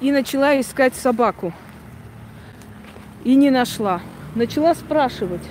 и 0.00 0.10
начала 0.10 0.58
искать 0.58 0.94
собаку. 0.94 1.52
И 3.24 3.34
не 3.34 3.50
нашла. 3.50 4.00
Начала 4.34 4.74
спрашивать 4.74 5.46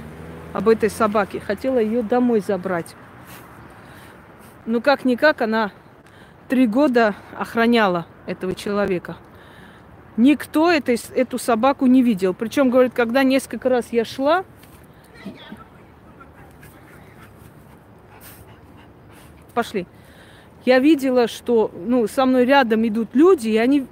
об 0.54 0.68
этой 0.68 0.90
собаке. 0.90 1.40
Хотела 1.40 1.78
ее 1.78 2.02
домой 2.02 2.40
забрать. 2.40 2.96
Ну, 4.66 4.82
как-никак, 4.82 5.44
она 5.44 5.72
три 6.50 6.66
года 6.66 7.14
охраняла 7.38 8.08
этого 8.26 8.56
человека– 8.56 9.16
Никто 10.18 10.70
этой, 10.70 11.00
эту 11.16 11.38
собаку 11.38 11.86
не 11.86 12.04
видел. 12.04 12.34
Причем, 12.34 12.70
говорит, 12.70 12.94
когда 12.94 13.24
несколько 13.24 13.70
раз 13.70 13.88
я 13.92 14.06
шла, 14.06 14.44
пошли. 19.54 19.88
Я 20.66 20.80
видела, 20.80 21.28
что 21.28 21.72
ну, 21.74 22.08
со 22.08 22.26
мной 22.26 22.46
рядом 22.46 22.88
идут 22.88 23.10
люди, 23.14 23.50
и 23.50 23.58
они 23.58 23.88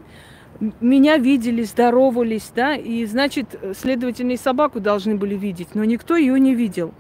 меня 0.82 1.18
видели, 1.18 1.64
здоровались, 1.64 2.52
да, 2.54 2.76
и, 2.76 3.06
значит, 3.06 3.58
следовательно, 3.78 4.34
и 4.34 4.38
собаку 4.38 4.80
должны 4.80 5.16
были 5.16 5.36
видеть, 5.36 5.70
но 5.74 5.84
никто 5.86 6.16
ее 6.16 6.40
не 6.40 6.54
видел. 6.54 6.94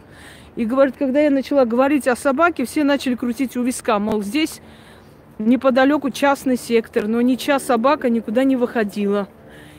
И 0.55 0.65
говорит, 0.65 0.95
когда 0.97 1.19
я 1.19 1.29
начала 1.29 1.65
говорить 1.65 2.07
о 2.07 2.15
собаке, 2.15 2.65
все 2.65 2.83
начали 2.83 3.15
крутить 3.15 3.57
у 3.57 3.63
виска, 3.63 3.99
мол, 3.99 4.23
здесь 4.23 4.61
неподалеку 5.39 6.11
частный 6.11 6.57
сектор, 6.57 7.07
но 7.07 7.21
ничья 7.21 7.59
собака 7.59 8.09
никуда 8.09 8.43
не 8.43 8.55
выходила. 8.55 9.27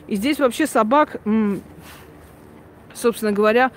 И 0.07 0.15
здесь 0.15 0.39
вообще 0.39 0.67
собак, 0.67 1.21
собственно 2.93 3.31
говоря, 3.31 3.71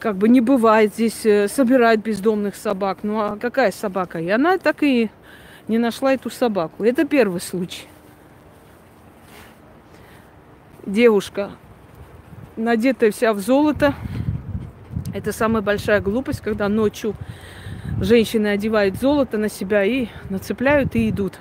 как 0.00 0.16
бы 0.16 0.28
не 0.28 0.40
бывает. 0.40 0.94
Здесь 0.94 1.24
э, 1.24 1.46
собирают 1.46 2.00
бездомных 2.00 2.56
собак. 2.56 2.98
Ну 3.02 3.20
а 3.20 3.36
какая 3.36 3.70
собака? 3.70 4.18
И 4.18 4.28
она 4.28 4.58
так 4.58 4.82
и 4.82 5.10
не 5.68 5.78
нашла 5.78 6.14
эту 6.14 6.28
собаку. 6.28 6.82
Это 6.82 7.04
первый 7.04 7.40
случай. 7.40 7.86
Девушка, 10.84 11.52
надетая 12.56 13.12
вся 13.12 13.32
в 13.32 13.38
золото. 13.38 13.94
Это 15.14 15.30
самая 15.30 15.62
большая 15.62 16.00
глупость, 16.00 16.40
когда 16.40 16.68
ночью 16.68 17.14
женщины 18.00 18.48
одевают 18.48 18.96
золото 18.96 19.38
на 19.38 19.48
себя 19.48 19.84
и 19.84 20.08
нацепляют 20.28 20.96
и 20.96 21.08
идут. 21.08 21.38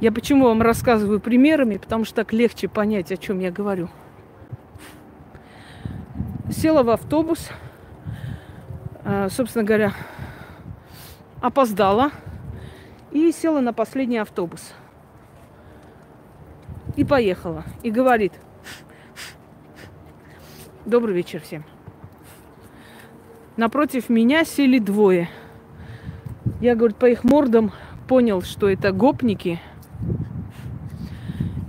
Я 0.00 0.12
почему 0.12 0.44
вам 0.44 0.60
рассказываю 0.62 1.20
примерами, 1.20 1.78
потому 1.78 2.04
что 2.04 2.16
так 2.16 2.32
легче 2.32 2.68
понять, 2.68 3.10
о 3.12 3.16
чем 3.16 3.38
я 3.40 3.50
говорю. 3.50 3.88
Села 6.50 6.82
в 6.82 6.90
автобус, 6.90 7.48
а, 9.04 9.28
собственно 9.30 9.64
говоря, 9.64 9.94
опоздала 11.40 12.10
и 13.10 13.32
села 13.32 13.60
на 13.60 13.72
последний 13.72 14.18
автобус. 14.18 14.74
И 16.96 17.04
поехала. 17.04 17.64
И 17.82 17.90
говорит, 17.90 18.32
добрый 20.84 21.14
вечер 21.14 21.40
всем. 21.40 21.64
Напротив 23.56 24.08
меня 24.08 24.44
сели 24.44 24.78
двое– 24.78 25.28
я, 26.60 26.74
говорит, 26.74 26.96
по 26.96 27.06
их 27.06 27.22
мордам 27.22 27.72
понял, 28.08 28.40
что 28.40 28.68
это 28.68 28.90
гопники. 28.90 29.60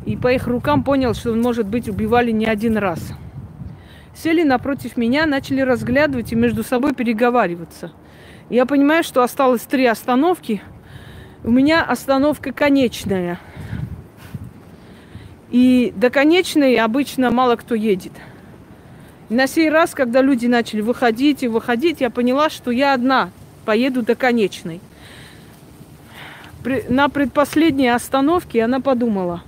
И 0.05 0.15
по 0.15 0.31
их 0.31 0.47
рукам 0.47 0.83
понял, 0.83 1.13
что, 1.13 1.33
может 1.33 1.67
быть, 1.67 1.89
убивали 1.89 2.31
не 2.31 2.45
один 2.45 2.77
раз. 2.77 2.99
Сели 4.15 4.43
напротив 4.43 4.95
меня, 4.95 5.25
начали 5.25 5.59
разглядывать 5.59 6.31
и 6.31 6.37
между 6.37 6.63
собой 6.63 6.93
переговариваться. 6.93 7.91
Я 8.49 8.65
понимаю, 8.65 9.03
что 9.03 9.23
осталось 9.23 9.61
три 9.63 9.85
остановки. 9.85 10.61
У 11.43 11.51
меня 11.51 11.83
остановка 11.83 12.53
конечная. 12.53 13.39
И 15.49 15.91
до 15.97 16.09
конечной 16.09 16.75
обычно 16.75 17.29
мало 17.29 17.57
кто 17.57 17.75
едет. 17.75 18.13
На 19.29 19.45
сей 19.45 19.69
раз, 19.69 19.93
когда 19.93 20.21
люди 20.21 20.47
начали 20.47 20.79
выходить 20.79 21.43
и 21.43 21.47
выходить, 21.47 21.99
я 21.99 22.09
поняла, 22.09 22.49
что 22.49 22.71
я 22.71 22.93
одна 22.93 23.31
поеду 23.65 24.01
до 24.01 24.15
конечной. 24.15 24.79
При, 26.63 26.83
на 26.87 27.09
предпоследней 27.09 27.93
остановке 27.93 28.63
она 28.63 28.79
подумала, 28.79 29.43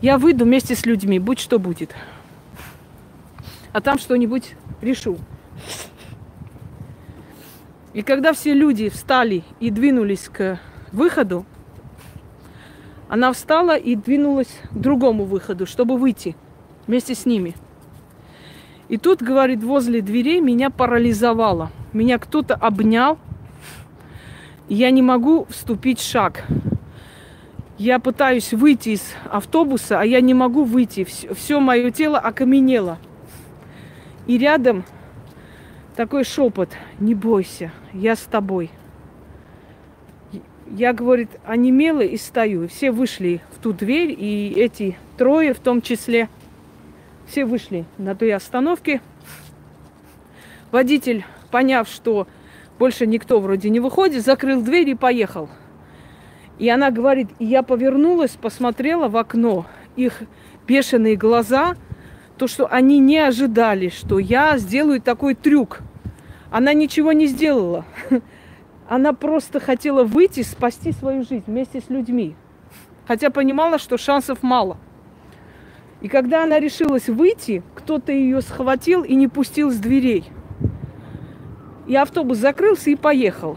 я 0.00 0.16
выйду 0.16 0.44
вместе 0.44 0.74
с 0.74 0.86
людьми, 0.86 1.18
будь 1.18 1.38
что 1.38 1.58
будет. 1.58 1.94
А 3.72 3.82
там 3.82 3.98
что-нибудь 3.98 4.54
решу. 4.80 5.18
И 7.92 8.02
когда 8.02 8.32
все 8.32 8.54
люди 8.54 8.88
встали 8.88 9.44
и 9.60 9.70
двинулись 9.70 10.28
к 10.30 10.58
выходу, 10.92 11.44
она 13.08 13.32
встала 13.32 13.76
и 13.76 13.94
двинулась 13.94 14.58
к 14.70 14.74
другому 14.74 15.24
выходу, 15.24 15.66
чтобы 15.66 15.98
выйти 15.98 16.34
вместе 16.86 17.14
с 17.14 17.26
ними. 17.26 17.54
И 18.88 18.98
тут, 18.98 19.22
говорит, 19.22 19.62
возле 19.62 20.00
дверей 20.00 20.40
меня 20.40 20.70
парализовало. 20.70 21.70
Меня 21.92 22.18
кто-то 22.18 22.54
обнял, 22.54 23.18
я 24.68 24.90
не 24.90 25.02
могу 25.02 25.46
вступить 25.48 26.00
шаг. 26.00 26.44
Я 27.78 27.98
пытаюсь 27.98 28.52
выйти 28.52 28.90
из 28.90 29.02
автобуса, 29.30 30.00
а 30.00 30.04
я 30.04 30.20
не 30.20 30.34
могу 30.34 30.64
выйти. 30.64 31.04
Все, 31.04 31.34
все 31.34 31.60
мое 31.60 31.90
тело 31.90 32.18
окаменело. 32.18 32.98
И 34.26 34.38
рядом 34.38 34.84
такой 35.94 36.24
шепот. 36.24 36.70
Не 36.98 37.14
бойся, 37.14 37.70
я 37.92 38.16
с 38.16 38.22
тобой. 38.22 38.70
Я, 40.68 40.92
говорит, 40.92 41.30
онемела 41.44 42.00
и 42.00 42.16
стою. 42.16 42.66
Все 42.66 42.90
вышли 42.90 43.40
в 43.52 43.62
ту 43.62 43.72
дверь, 43.72 44.14
и 44.18 44.52
эти 44.56 44.96
трое 45.16 45.54
в 45.54 45.60
том 45.60 45.80
числе, 45.80 46.28
все 47.26 47.44
вышли 47.44 47.84
на 47.98 48.14
той 48.14 48.32
остановке. 48.32 49.00
Водитель, 50.70 51.24
поняв, 51.50 51.88
что 51.88 52.26
больше 52.78 53.06
никто 53.06 53.40
вроде 53.40 53.70
не 53.70 53.80
выходит, 53.80 54.24
закрыл 54.24 54.62
дверь 54.62 54.90
и 54.90 54.94
поехал. 54.94 55.48
И 56.58 56.68
она 56.68 56.90
говорит, 56.90 57.28
я 57.38 57.62
повернулась, 57.62 58.32
посмотрела 58.32 59.08
в 59.08 59.16
окно, 59.16 59.66
их 59.94 60.22
бешеные 60.66 61.16
глаза, 61.16 61.76
то, 62.38 62.46
что 62.46 62.66
они 62.66 62.98
не 62.98 63.18
ожидали, 63.18 63.88
что 63.88 64.18
я 64.18 64.58
сделаю 64.58 65.00
такой 65.00 65.34
трюк. 65.34 65.80
Она 66.50 66.72
ничего 66.72 67.12
не 67.12 67.26
сделала. 67.26 67.84
Она 68.88 69.12
просто 69.12 69.58
хотела 69.58 70.04
выйти, 70.04 70.42
спасти 70.42 70.92
свою 70.92 71.24
жизнь 71.24 71.44
вместе 71.46 71.80
с 71.80 71.88
людьми. 71.88 72.36
Хотя 73.06 73.30
понимала, 73.30 73.78
что 73.78 73.98
шансов 73.98 74.42
мало. 74.42 74.78
И 76.00 76.08
когда 76.08 76.44
она 76.44 76.60
решилась 76.60 77.08
выйти, 77.08 77.62
кто-то 77.74 78.12
ее 78.12 78.40
схватил 78.42 79.02
и 79.02 79.14
не 79.14 79.28
пустил 79.28 79.70
с 79.70 79.76
дверей. 79.76 80.24
И 81.86 81.94
автобус 81.96 82.38
закрылся 82.38 82.90
и 82.90 82.96
поехал. 82.96 83.56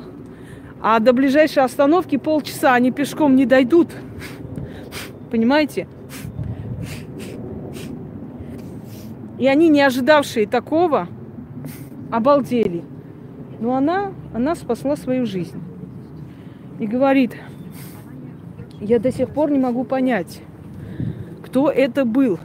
А 0.81 0.99
до 0.99 1.11
ближайшей 1.11 1.63
остановки 1.63 2.17
полчаса 2.17 2.73
они 2.73 2.91
пешком 2.91 3.35
не 3.35 3.45
дойдут. 3.45 3.89
Понимаете? 5.29 5.87
И 9.37 9.47
они, 9.47 9.69
не 9.69 9.81
ожидавшие 9.81 10.47
такого, 10.47 11.07
обалдели. 12.11 12.83
Но 13.59 13.75
она, 13.75 14.13
она 14.33 14.55
спасла 14.55 14.95
свою 14.95 15.25
жизнь. 15.25 15.61
И 16.79 16.87
говорит, 16.87 17.35
я 18.79 18.99
до 18.99 19.11
сих 19.11 19.29
пор 19.29 19.51
не 19.51 19.59
могу 19.59 19.83
понять, 19.83 20.41
кто 21.49 21.71
это 21.71 22.05
был. 22.05 22.39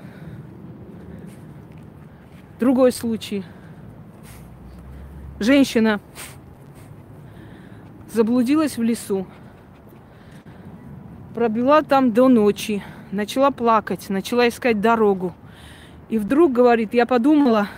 Другой 2.58 2.90
случай. 2.90 3.44
Женщина 5.38 6.00
заблудилась 8.10 8.78
в 8.78 8.82
лесу, 8.82 9.26
пробила 11.34 11.82
там 11.82 12.12
до 12.14 12.28
ночи, 12.28 12.82
начала 13.10 13.50
плакать, 13.50 14.08
начала 14.08 14.48
искать 14.48 14.80
дорогу. 14.80 15.34
И 16.08 16.16
вдруг, 16.16 16.52
говорит, 16.52 16.94
я 16.94 17.04
подумала, 17.04 17.68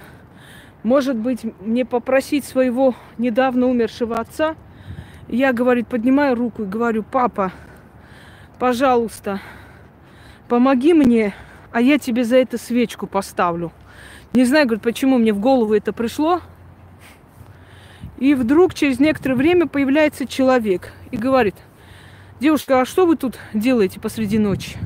может 0.85 1.17
быть, 1.17 1.41
мне 1.59 1.85
попросить 1.85 2.45
своего 2.45 2.95
недавно 3.19 3.67
умершего 3.67 4.15
отца. 4.15 4.55
Я, 5.27 5.53
говорит, 5.53 5.89
поднимаю 5.89 6.37
руку 6.37 6.63
и 6.63 6.67
говорю, 6.67 7.03
папа, 7.03 7.51
пожалуйста, 8.61 9.41
помоги 10.49 10.95
мне, 10.95 11.35
а 11.73 11.81
я 11.81 11.99
тебе 11.99 12.25
за 12.25 12.37
это 12.37 12.59
свечку 12.59 13.07
поставлю. 13.07 13.73
Не 14.33 14.45
знаю, 14.45 14.67
говорит, 14.67 14.83
почему 14.83 15.19
мне 15.19 15.33
в 15.33 15.41
голову 15.41 15.75
это 15.75 15.93
пришло. 15.93 16.41
И 18.19 18.35
вдруг 18.35 18.75
через 18.75 18.99
некоторое 18.99 19.35
время 19.35 19.67
появляется 19.67 20.27
человек 20.27 20.93
и 21.11 21.17
говорит, 21.17 21.55
девушка, 22.41 22.81
а 22.81 22.87
что 22.87 23.07
вы 23.07 23.17
тут 23.17 23.39
делаете 23.53 24.01
посреди 24.01 24.39
ночи? 24.39 24.79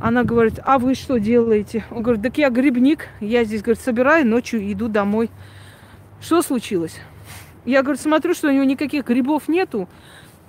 Она 0.00 0.24
говорит, 0.24 0.60
а 0.64 0.78
вы 0.78 0.94
что 0.94 1.18
делаете? 1.18 1.84
Он 1.90 2.02
говорит, 2.02 2.22
так 2.22 2.36
я 2.36 2.50
грибник, 2.50 3.08
я 3.20 3.44
здесь, 3.44 3.62
говорит, 3.62 3.82
собираю, 3.82 4.26
ночью 4.26 4.60
иду 4.70 4.88
домой. 4.88 5.30
Что 6.20 6.42
случилось? 6.42 6.96
Я, 7.64 7.82
говорит, 7.82 8.02
смотрю, 8.02 8.34
что 8.34 8.48
у 8.48 8.50
него 8.50 8.64
никаких 8.64 9.06
грибов 9.06 9.48
нету, 9.48 9.88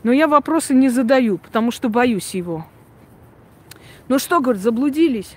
но 0.04 0.12
я 0.12 0.28
вопросы 0.28 0.74
не 0.74 0.90
задаю, 0.90 1.38
потому 1.38 1.72
что 1.72 1.88
боюсь 1.88 2.36
его. 2.36 2.66
Ну 4.08 4.20
что, 4.20 4.40
говорит, 4.40 4.62
заблудились? 4.62 5.36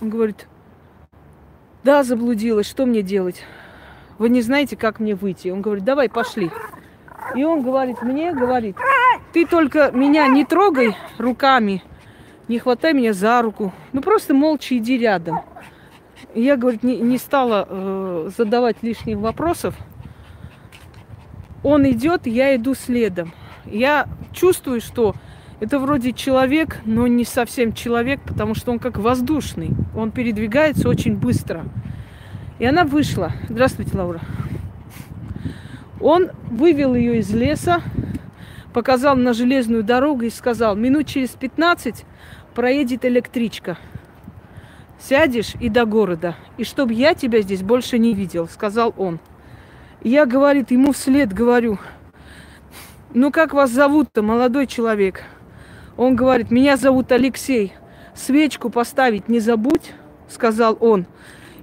Он 0.00 0.10
говорит, 0.10 0.48
да, 1.84 2.02
заблудилась, 2.02 2.68
что 2.68 2.84
мне 2.84 3.02
делать? 3.02 3.44
Вы 4.18 4.28
не 4.28 4.42
знаете, 4.42 4.76
как 4.76 5.00
мне 5.00 5.14
выйти? 5.14 5.48
Он 5.48 5.62
говорит, 5.62 5.84
давай, 5.84 6.08
пошли. 6.08 6.50
И 7.34 7.44
он 7.44 7.62
говорит 7.62 8.02
мне, 8.02 8.32
говорит, 8.32 8.76
ты 9.32 9.46
только 9.46 9.90
меня 9.92 10.26
не 10.26 10.44
трогай 10.44 10.96
руками, 11.16 11.82
не 12.48 12.58
хватай 12.58 12.92
меня 12.92 13.12
за 13.12 13.40
руку, 13.40 13.72
ну 13.92 14.02
просто 14.02 14.34
молча 14.34 14.76
иди 14.76 14.98
рядом. 14.98 15.40
И 16.34 16.42
я, 16.42 16.56
говорит, 16.56 16.82
не, 16.82 16.98
не 16.98 17.18
стала 17.18 17.66
э, 17.68 18.30
задавать 18.36 18.82
лишних 18.82 19.18
вопросов. 19.18 19.74
Он 21.62 21.88
идет, 21.88 22.26
я 22.26 22.54
иду 22.56 22.74
следом. 22.74 23.32
Я 23.64 24.06
чувствую, 24.32 24.80
что 24.80 25.14
это 25.60 25.78
вроде 25.78 26.14
человек, 26.14 26.78
но 26.86 27.06
не 27.06 27.24
совсем 27.24 27.74
человек, 27.74 28.20
потому 28.26 28.54
что 28.54 28.72
он 28.72 28.78
как 28.78 28.96
воздушный. 28.96 29.70
Он 29.94 30.10
передвигается 30.10 30.88
очень 30.88 31.16
быстро. 31.16 31.66
И 32.58 32.64
она 32.64 32.84
вышла. 32.84 33.32
Здравствуйте, 33.48 33.96
Лаура. 33.96 34.20
Он 36.00 36.30
вывел 36.50 36.94
ее 36.94 37.18
из 37.18 37.30
леса, 37.30 37.82
показал 38.72 39.16
на 39.16 39.34
железную 39.34 39.82
дорогу 39.82 40.22
и 40.22 40.30
сказал, 40.30 40.76
минут 40.76 41.06
через 41.06 41.30
15 41.30 42.06
проедет 42.54 43.04
электричка. 43.04 43.76
Сядешь 44.98 45.54
и 45.60 45.68
до 45.68 45.84
города. 45.84 46.36
И 46.56 46.64
чтобы 46.64 46.94
я 46.94 47.14
тебя 47.14 47.42
здесь 47.42 47.62
больше 47.62 47.98
не 47.98 48.14
видел, 48.14 48.48
сказал 48.48 48.94
он. 48.96 49.18
Я, 50.02 50.24
говорит, 50.24 50.70
ему 50.70 50.92
вслед 50.92 51.34
говорю, 51.34 51.78
ну 53.12 53.30
как 53.30 53.52
вас 53.52 53.70
зовут-то, 53.70 54.22
молодой 54.22 54.66
человек? 54.66 55.24
Он 56.00 56.16
говорит, 56.16 56.50
меня 56.50 56.78
зовут 56.78 57.12
Алексей. 57.12 57.74
Свечку 58.14 58.70
поставить 58.70 59.28
не 59.28 59.38
забудь, 59.38 59.92
сказал 60.30 60.78
он. 60.80 61.04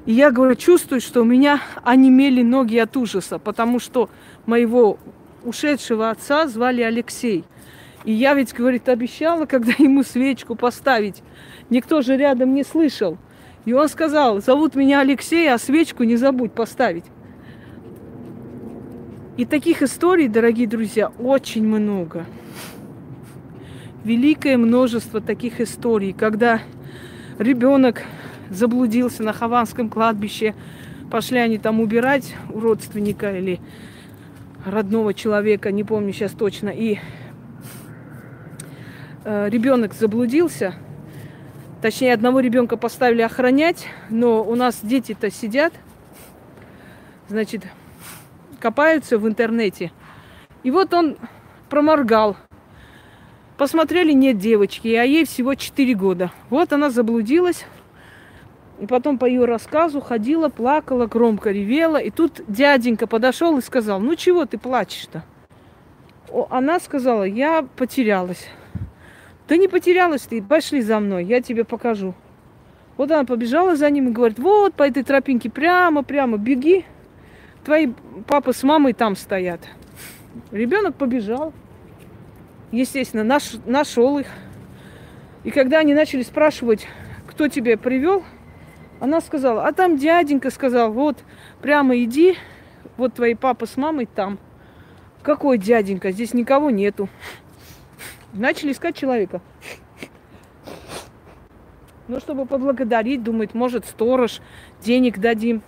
И 0.06 0.13
я 0.13 0.30
говорю, 0.30 0.54
чувствую, 0.54 1.02
что 1.02 1.21
у 1.21 1.23
меня 1.23 1.60
онемели 1.84 2.43
ноги 2.43 2.78
от 2.78 2.95
ужаса, 2.95 3.39
потому 3.39 3.80
что 3.80 4.12
моего 4.45 5.00
ушедшего 5.43 6.12
отца 6.12 6.47
звали 6.47 6.84
Алексей. 6.84 7.45
И 8.04 8.12
я 8.13 8.36
ведь, 8.36 8.54
говорит, 8.54 8.88
обещала, 8.89 9.47
когда 9.47 9.71
ему 9.80 10.04
свечку 10.04 10.54
поставить. 10.54 11.23
Никто 11.71 12.04
же 12.04 12.15
рядом 12.15 12.54
не 12.54 12.63
слышал. 12.63 13.17
И 13.65 13.73
он 13.73 13.89
сказал, 13.89 14.39
зовут 14.39 14.76
меня 14.76 15.00
Алексей, 15.00 15.52
а 15.52 15.58
свечку 15.58 16.04
не 16.04 16.15
забудь 16.15 16.52
поставить. 16.52 17.06
И 19.36 19.45
таких 19.45 19.82
историй, 19.82 20.28
дорогие 20.28 20.67
друзья, 20.67 21.12
очень 21.17 21.65
много 21.65 22.28
великое 24.07 24.57
множество 24.57 25.19
таких 25.19 25.59
историй, 25.59 26.13
когда 26.13 26.61
ребенок 27.37 28.03
заблудился 28.49 29.21
на 29.21 29.33
Хованском 29.33 29.89
кладбище, 29.89 30.55
пошли 31.11 31.39
они 31.39 31.57
там 31.57 31.81
убирать 31.81 32.33
у 32.49 32.61
родственника 32.61 33.37
или 33.37 33.59
родного 34.65 35.13
человека, 35.13 35.73
не 35.73 35.83
помню 35.83 36.13
сейчас 36.13 36.31
точно, 36.31 36.69
и 36.69 36.99
э, 39.25 39.49
ребенок 39.49 39.93
заблудился, 39.93 40.73
точнее 41.81 42.13
одного 42.13 42.39
ребенка 42.39 42.77
поставили 42.77 43.21
охранять, 43.21 43.87
но 44.09 44.41
у 44.41 44.55
нас 44.55 44.79
дети-то 44.81 45.29
сидят, 45.29 45.73
значит, 47.27 47.63
копаются 48.61 49.17
в 49.17 49.27
интернете, 49.27 49.91
и 50.63 50.71
вот 50.71 50.93
он 50.93 51.17
проморгал 51.69 52.37
Посмотрели, 53.57 54.11
нет 54.11 54.37
девочки, 54.37 54.87
а 54.89 55.03
ей 55.03 55.25
всего 55.25 55.55
4 55.55 55.93
года. 55.95 56.31
Вот 56.51 56.71
она 56.73 56.91
заблудилась. 56.91 57.65
И 58.79 58.85
потом 58.85 59.17
по 59.17 59.25
ее 59.25 59.45
рассказу 59.45 59.99
ходила, 59.99 60.49
плакала, 60.49 61.07
громко 61.07 61.49
ревела. 61.49 61.97
И 61.97 62.11
тут 62.11 62.41
дяденька 62.47 63.07
подошел 63.07 63.57
и 63.57 63.61
сказал, 63.61 63.99
ну 63.99 64.15
чего 64.15 64.45
ты 64.45 64.59
плачешь-то? 64.59 65.23
Она 66.51 66.79
сказала, 66.79 67.23
я 67.23 67.65
потерялась. 67.75 68.47
Да 69.47 69.57
не 69.57 69.67
потерялась 69.67 70.21
ты, 70.21 70.43
пошли 70.43 70.81
за 70.81 70.99
мной, 70.99 71.23
я 71.25 71.41
тебе 71.41 71.63
покажу. 71.63 72.13
Вот 72.97 73.09
она 73.11 73.23
побежала 73.23 73.75
за 73.75 73.89
ним 73.89 74.09
и 74.09 74.11
говорит, 74.11 74.37
вот 74.37 74.75
по 74.75 74.83
этой 74.83 75.03
тропинке 75.03 75.49
прямо, 75.49 76.03
прямо 76.03 76.37
беги. 76.37 76.85
Твои 77.63 77.87
папа 78.27 78.53
с 78.53 78.61
мамой 78.61 78.93
там 78.93 79.15
стоят. 79.15 79.61
Ребенок 80.51 80.95
побежал 80.95 81.53
естественно, 82.71 83.23
наш, 83.23 83.53
нашел 83.65 84.19
их. 84.19 84.27
И 85.43 85.51
когда 85.51 85.80
они 85.80 85.93
начали 85.93 86.23
спрашивать, 86.23 86.88
кто 87.27 87.47
тебя 87.47 87.77
привел, 87.77 88.23
она 88.99 89.21
сказала, 89.21 89.65
а 89.65 89.73
там 89.73 89.97
дяденька 89.97 90.49
сказал, 90.49 90.91
вот 90.91 91.17
прямо 91.62 91.97
иди, 91.97 92.36
вот 92.97 93.13
твои 93.13 93.36
папа 93.36 93.65
с 93.65 93.77
мамой 93.77 94.08
там. 94.08 94.39
Какой 95.21 95.58
дяденька? 95.58 96.12
Здесь 96.12 96.34
никого 96.34 96.69
нету. 96.69 97.10
Начали 98.34 98.71
искать 98.71 98.95
человека. 98.95 99.41
Ну, 102.08 102.19
чтобы 102.19 102.45
поблагодарить, 102.45 103.23
думает, 103.23 103.53
может, 103.53 103.86
сторож, 103.86 104.39
денег 104.82 105.19
дадим. 105.19 105.62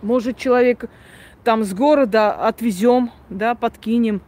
Может, 0.00 0.38
человек 0.38 0.86
там 1.44 1.64
с 1.64 1.74
города 1.74 2.32
отвезем, 2.32 3.10
да, 3.28 3.54
подкинем 3.54 4.22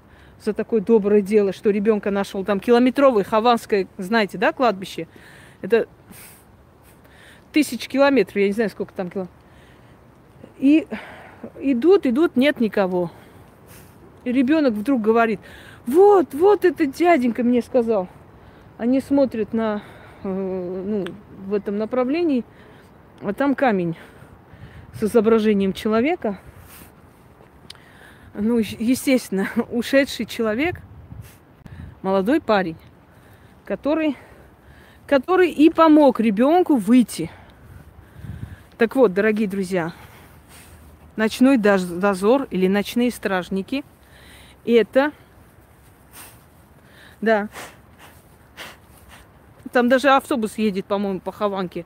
за 0.44 0.52
такое 0.52 0.80
доброе 0.80 1.22
дело, 1.22 1.52
что 1.52 1.70
ребенка 1.70 2.11
нашел 2.11 2.44
там 2.44 2.61
километровый 2.61 3.24
Хованское, 3.24 3.87
знаете, 3.98 4.38
да, 4.38 4.52
кладбище? 4.52 5.09
Это 5.62 5.88
тысяч 7.52 7.88
километров, 7.88 8.37
я 8.37 8.46
не 8.46 8.52
знаю, 8.52 8.70
сколько 8.70 8.92
там 8.92 9.11
километров. 9.11 9.37
И 10.59 10.87
идут, 11.61 12.07
идут, 12.07 12.37
нет 12.37 12.61
никого. 12.61 13.11
И 14.24 14.33
ребенок 14.33 14.74
вдруг 14.74 15.02
говорит, 15.02 15.40
вот, 15.87 16.33
вот 16.35 16.64
этот 16.64 16.92
дяденька 16.92 17.42
мне 17.42 17.62
сказал. 17.62 18.09
Они 18.78 19.00
смотрят 19.00 19.52
на, 19.52 19.83
э, 20.22 20.28
ну, 20.28 21.07
в 21.46 21.54
этом 21.54 21.78
направлении, 21.78 22.44
а 23.20 23.33
там 23.33 23.54
камень 23.54 23.96
с 24.94 25.02
изображением 25.04 25.72
человека– 25.72 26.38
ну, 28.34 28.58
естественно, 28.58 29.48
ушедший 29.70 30.26
человек, 30.26 30.80
молодой 32.02 32.40
парень, 32.40 32.76
который, 33.64 34.16
который 35.06 35.50
и 35.50 35.70
помог 35.70 36.20
ребенку 36.20 36.76
выйти. 36.76 37.30
Так 38.76 38.96
вот, 38.96 39.14
дорогие 39.14 39.48
друзья, 39.48 39.92
ночной 41.16 41.58
дозор 41.58 42.48
или 42.50 42.66
ночные 42.66 43.10
стражники– 43.10 43.84
это, 44.66 45.12
да, 47.20 47.48
там 49.72 49.88
даже 49.88 50.10
автобус 50.10 50.58
едет, 50.58 50.86
по-моему, 50.86 51.20
по 51.20 51.32
Хованке. 51.32 51.84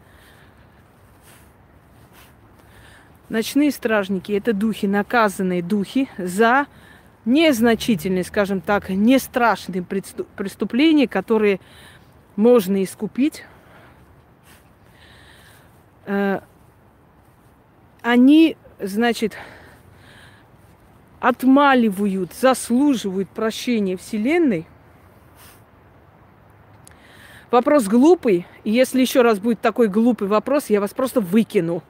Ночные 3.28 3.70
стражники– 3.70 4.32
это 4.32 4.52
духи, 4.54 4.86
наказанные 4.86 5.62
духи 5.62 6.08
за 6.16 6.66
незначительные, 7.26 8.24
скажем 8.24 8.62
так, 8.62 8.88
не 8.88 9.18
страшные 9.18 9.82
преступления, 9.84 11.06
которые 11.06 11.60
можно 12.36 12.82
искупить. 12.82 13.44
Э, 16.06 16.40
они, 18.00 18.56
значит, 18.80 19.36
отмаливают, 21.20 22.32
заслуживают 22.32 23.28
прощения 23.28 23.98
Вселенной. 23.98 24.66
Вопрос 27.50 27.84
глупый. 27.88 28.46
И 28.64 28.70
если 28.70 29.02
еще 29.02 29.20
раз 29.20 29.38
будет 29.38 29.60
такой 29.60 29.88
глупый 29.88 30.28
вопрос, 30.28 30.70
я 30.70 30.80
вас 30.80 30.94
просто 30.94 31.20
выкину. 31.20 31.82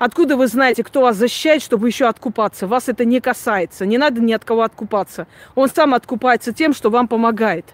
Откуда 0.00 0.38
вы 0.38 0.46
знаете, 0.46 0.82
кто 0.82 1.02
вас 1.02 1.16
защищает, 1.16 1.60
чтобы 1.60 1.86
еще 1.86 2.06
откупаться? 2.06 2.66
Вас 2.66 2.88
это 2.88 3.04
не 3.04 3.20
касается. 3.20 3.84
Не 3.84 3.98
надо 3.98 4.22
ни 4.22 4.32
от 4.32 4.46
кого 4.46 4.62
откупаться. 4.62 5.26
Он 5.54 5.68
сам 5.68 5.92
откупается 5.92 6.54
тем, 6.54 6.72
что 6.72 6.88
вам 6.88 7.06
помогает. 7.06 7.66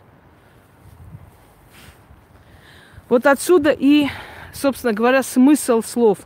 Вот 3.08 3.26
отсюда 3.26 3.70
и, 3.70 4.08
собственно 4.52 4.92
говоря, 4.92 5.22
смысл 5.22 5.82
слов. 5.82 6.18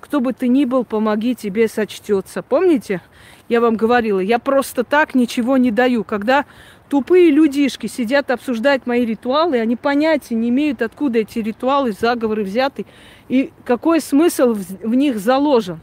Кто 0.00 0.18
бы 0.18 0.32
ты 0.32 0.48
ни 0.48 0.64
был, 0.64 0.84
помоги, 0.84 1.36
тебе 1.36 1.68
сочтется. 1.68 2.42
Помните? 2.42 3.00
Я 3.48 3.60
вам 3.60 3.76
говорила, 3.76 4.18
я 4.18 4.40
просто 4.40 4.82
так 4.82 5.14
ничего 5.14 5.56
не 5.56 5.70
даю. 5.70 6.02
Когда 6.02 6.46
тупые 6.94 7.32
людишки 7.32 7.88
сидят, 7.88 8.30
обсуждают 8.30 8.86
мои 8.86 9.04
ритуалы, 9.04 9.58
они 9.58 9.74
понятия 9.74 10.36
не 10.36 10.50
имеют, 10.50 10.80
откуда 10.80 11.18
эти 11.18 11.40
ритуалы, 11.40 11.90
заговоры 11.90 12.44
взяты 12.44 12.86
и 13.28 13.50
какой 13.64 14.00
смысл 14.00 14.54
в, 14.54 14.94
них 14.94 15.18
заложен. 15.18 15.80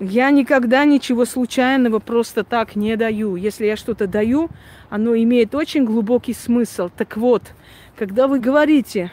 Я 0.00 0.30
никогда 0.32 0.84
ничего 0.84 1.24
случайного 1.24 1.98
просто 1.98 2.44
так 2.44 2.76
не 2.76 2.94
даю. 2.96 3.36
Если 3.36 3.64
я 3.64 3.78
что-то 3.78 4.06
даю, 4.06 4.50
оно 4.90 5.16
имеет 5.16 5.54
очень 5.54 5.86
глубокий 5.86 6.34
смысл. 6.34 6.90
Так 6.94 7.16
вот, 7.16 7.42
когда 7.96 8.28
вы 8.28 8.40
говорите, 8.40 9.10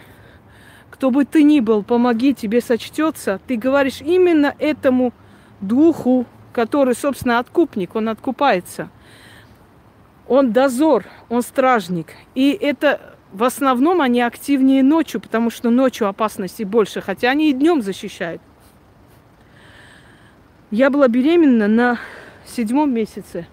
кто 0.89 1.11
бы 1.11 1.23
ты 1.23 1.43
ни 1.43 1.61
был, 1.61 1.81
помоги, 1.81 2.33
тебе 2.33 2.59
сочтется, 2.59 3.39
ты 3.47 3.55
говоришь 3.55 4.01
именно 4.01 4.53
этому 4.59 5.13
духу, 5.61 6.25
который, 6.51 6.93
собственно, 6.93 7.39
откупник, 7.39 7.95
он 7.95 8.09
откупается. 8.09 8.89
Он 10.27 10.51
дозор, 10.51 11.05
он 11.29 11.41
стражник. 11.41 12.07
И 12.33 12.51
это 12.51 13.15
в 13.31 13.43
основном 13.43 14.01
они 14.01 14.21
активнее 14.21 14.81
ночью, 14.81 15.21
потому 15.21 15.49
что 15.49 15.69
ночью 15.69 16.07
опасности 16.07 16.63
больше, 16.63 17.01
хотя 17.01 17.29
они 17.29 17.49
и 17.49 17.53
днем 17.53 17.81
защищают. 17.81 18.41
Я 20.71 20.89
была 20.89 21.07
беременна 21.07 21.67
на 21.67 21.99
седьмом 22.45 22.93
месяце. 22.93 23.47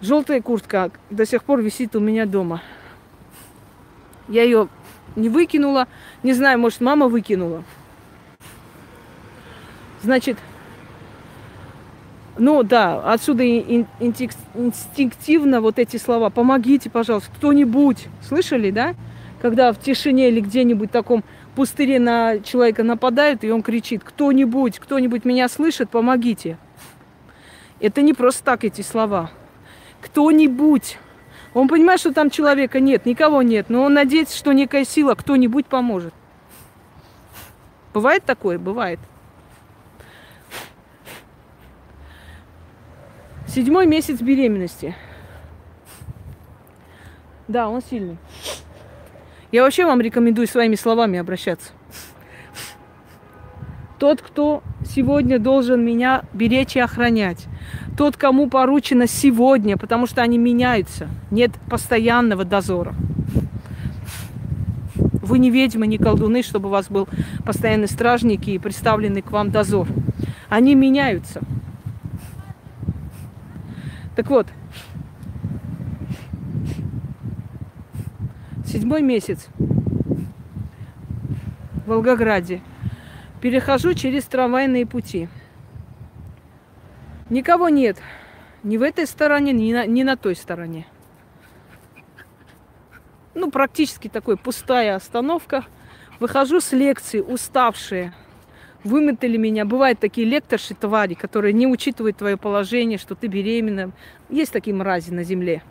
Желтая 0.00 0.42
куртка 0.42 0.90
до 1.10 1.24
сих 1.26 1.44
пор 1.44 1.60
висит 1.60 1.94
у 1.94 2.00
меня 2.00 2.26
дома. 2.26 2.60
Я 4.26 4.42
ее 4.42 4.68
не 5.14 5.28
выкинула. 5.28 5.86
Не 6.22 6.32
знаю, 6.32 6.58
может, 6.58 6.80
мама 6.80 7.08
выкинула. 7.08 7.62
Значит, 10.02 10.38
ну 12.38 12.62
да, 12.62 13.12
отсюда 13.12 13.46
инстинктивно 13.46 15.60
вот 15.60 15.78
эти 15.78 15.98
слова. 15.98 16.30
Помогите, 16.30 16.88
пожалуйста, 16.88 17.30
кто-нибудь. 17.36 18.08
Слышали, 18.26 18.70
да? 18.70 18.94
Когда 19.42 19.72
в 19.72 19.78
тишине 19.78 20.28
или 20.28 20.40
где-нибудь 20.40 20.90
таком 20.90 21.24
пустыре 21.54 22.00
на 22.00 22.40
человека 22.40 22.84
нападают, 22.84 23.44
и 23.44 23.50
он 23.50 23.62
кричит, 23.62 24.02
кто-нибудь, 24.04 24.78
кто-нибудь 24.78 25.24
меня 25.24 25.48
слышит, 25.48 25.90
помогите. 25.90 26.56
Это 27.80 28.00
не 28.00 28.14
просто 28.14 28.44
так 28.44 28.64
эти 28.64 28.80
слова. 28.80 29.30
Кто-нибудь. 30.00 30.98
Он 31.52 31.68
понимает, 31.68 32.00
что 32.00 32.14
там 32.14 32.30
человека 32.30 32.80
нет, 32.80 33.04
никого 33.04 33.42
нет, 33.42 33.68
но 33.68 33.82
он 33.82 33.92
надеется, 33.92 34.36
что 34.36 34.52
некая 34.52 34.84
сила, 34.84 35.14
кто-нибудь 35.14 35.66
поможет. 35.66 36.14
Бывает 37.92 38.24
такое? 38.24 38.58
Бывает. 38.58 38.98
Седьмой 43.54 43.86
месяц 43.86 44.22
беременности. 44.22 44.94
Да, 47.48 47.68
он 47.68 47.82
сильный. 47.82 48.16
Я 49.50 49.62
вообще 49.62 49.84
вам 49.84 50.00
рекомендую 50.00 50.46
своими 50.46 50.74
словами 50.74 51.18
обращаться. 51.18 51.72
Тот, 53.98 54.22
кто 54.22 54.62
сегодня 54.88 55.38
должен 55.38 55.84
меня 55.84 56.22
беречь 56.32 56.76
и 56.76 56.80
охранять. 56.80 57.46
Тот, 57.98 58.16
кому 58.16 58.48
поручено 58.48 59.06
сегодня, 59.06 59.76
потому 59.76 60.06
что 60.06 60.22
они 60.22 60.38
меняются. 60.38 61.08
Нет 61.30 61.52
постоянного 61.68 62.44
дозора. 62.44 62.94
Вы 64.94 65.38
не 65.38 65.50
ведьмы, 65.50 65.86
не 65.86 65.98
колдуны, 65.98 66.42
чтобы 66.42 66.68
у 66.68 66.72
вас 66.72 66.88
был 66.88 67.06
постоянный 67.44 67.88
стражник 67.88 68.48
и 68.48 68.58
представленный 68.58 69.20
к 69.20 69.30
вам 69.30 69.50
дозор. 69.50 69.88
Они 70.48 70.74
меняются. 70.74 71.42
Так 74.22 74.30
вот, 74.30 74.46
седьмой 78.64 79.02
месяц 79.02 79.48
в 81.84 81.88
Волгограде. 81.88 82.60
Перехожу 83.40 83.94
через 83.94 84.22
трамвайные 84.26 84.86
пути. 84.86 85.28
Никого 87.30 87.68
нет. 87.68 87.98
Ни 88.62 88.76
в 88.76 88.82
этой 88.82 89.08
стороне, 89.08 89.52
ни 89.52 89.72
на, 89.72 89.86
ни 89.86 90.04
на 90.04 90.16
той 90.16 90.36
стороне. 90.36 90.86
Ну, 93.34 93.50
практически 93.50 94.06
такой 94.06 94.36
пустая 94.36 94.94
остановка. 94.94 95.64
Выхожу 96.20 96.60
с 96.60 96.70
лекции, 96.70 97.18
уставшая 97.18 98.14
вымотали 98.84 99.36
меня. 99.36 99.64
Бывают 99.64 99.98
такие 99.98 100.26
лекторши, 100.26 100.74
твари, 100.74 101.14
которые 101.14 101.52
не 101.52 101.66
учитывают 101.66 102.16
твое 102.16 102.36
положение, 102.36 102.98
что 102.98 103.14
ты 103.14 103.26
беременна. 103.26 103.92
Есть 104.28 104.52
такие 104.52 104.74
мрази 104.74 105.10
на 105.10 105.24
земле. 105.24 105.62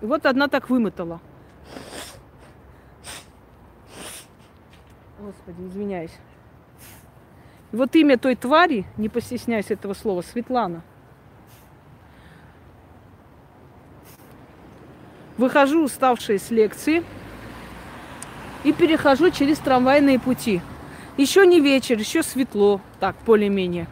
И 0.00 0.06
вот 0.06 0.26
одна 0.26 0.48
так 0.48 0.68
вымотала. 0.68 1.20
Господи, 5.18 5.62
извиняюсь. 5.68 6.12
И 7.72 7.76
вот 7.76 7.94
имя 7.96 8.18
той 8.18 8.36
твари, 8.36 8.84
не 8.96 9.08
постесняюсь 9.08 9.70
этого 9.70 9.94
слова, 9.94 10.22
Светлана. 10.22 10.82
Выхожу 15.38 15.84
уставшая 15.84 16.38
с 16.38 16.50
лекции– 16.50 17.02
и 18.64 18.72
перехожу 18.72 19.30
через 19.30 19.58
трамвайные 19.58 20.18
пути. 20.18 20.60
Еще 21.16 21.46
не 21.46 21.60
вечер, 21.60 21.98
еще 21.98 22.22
светло, 22.22 22.80
так, 22.98 23.14
более-менее. 23.24 23.86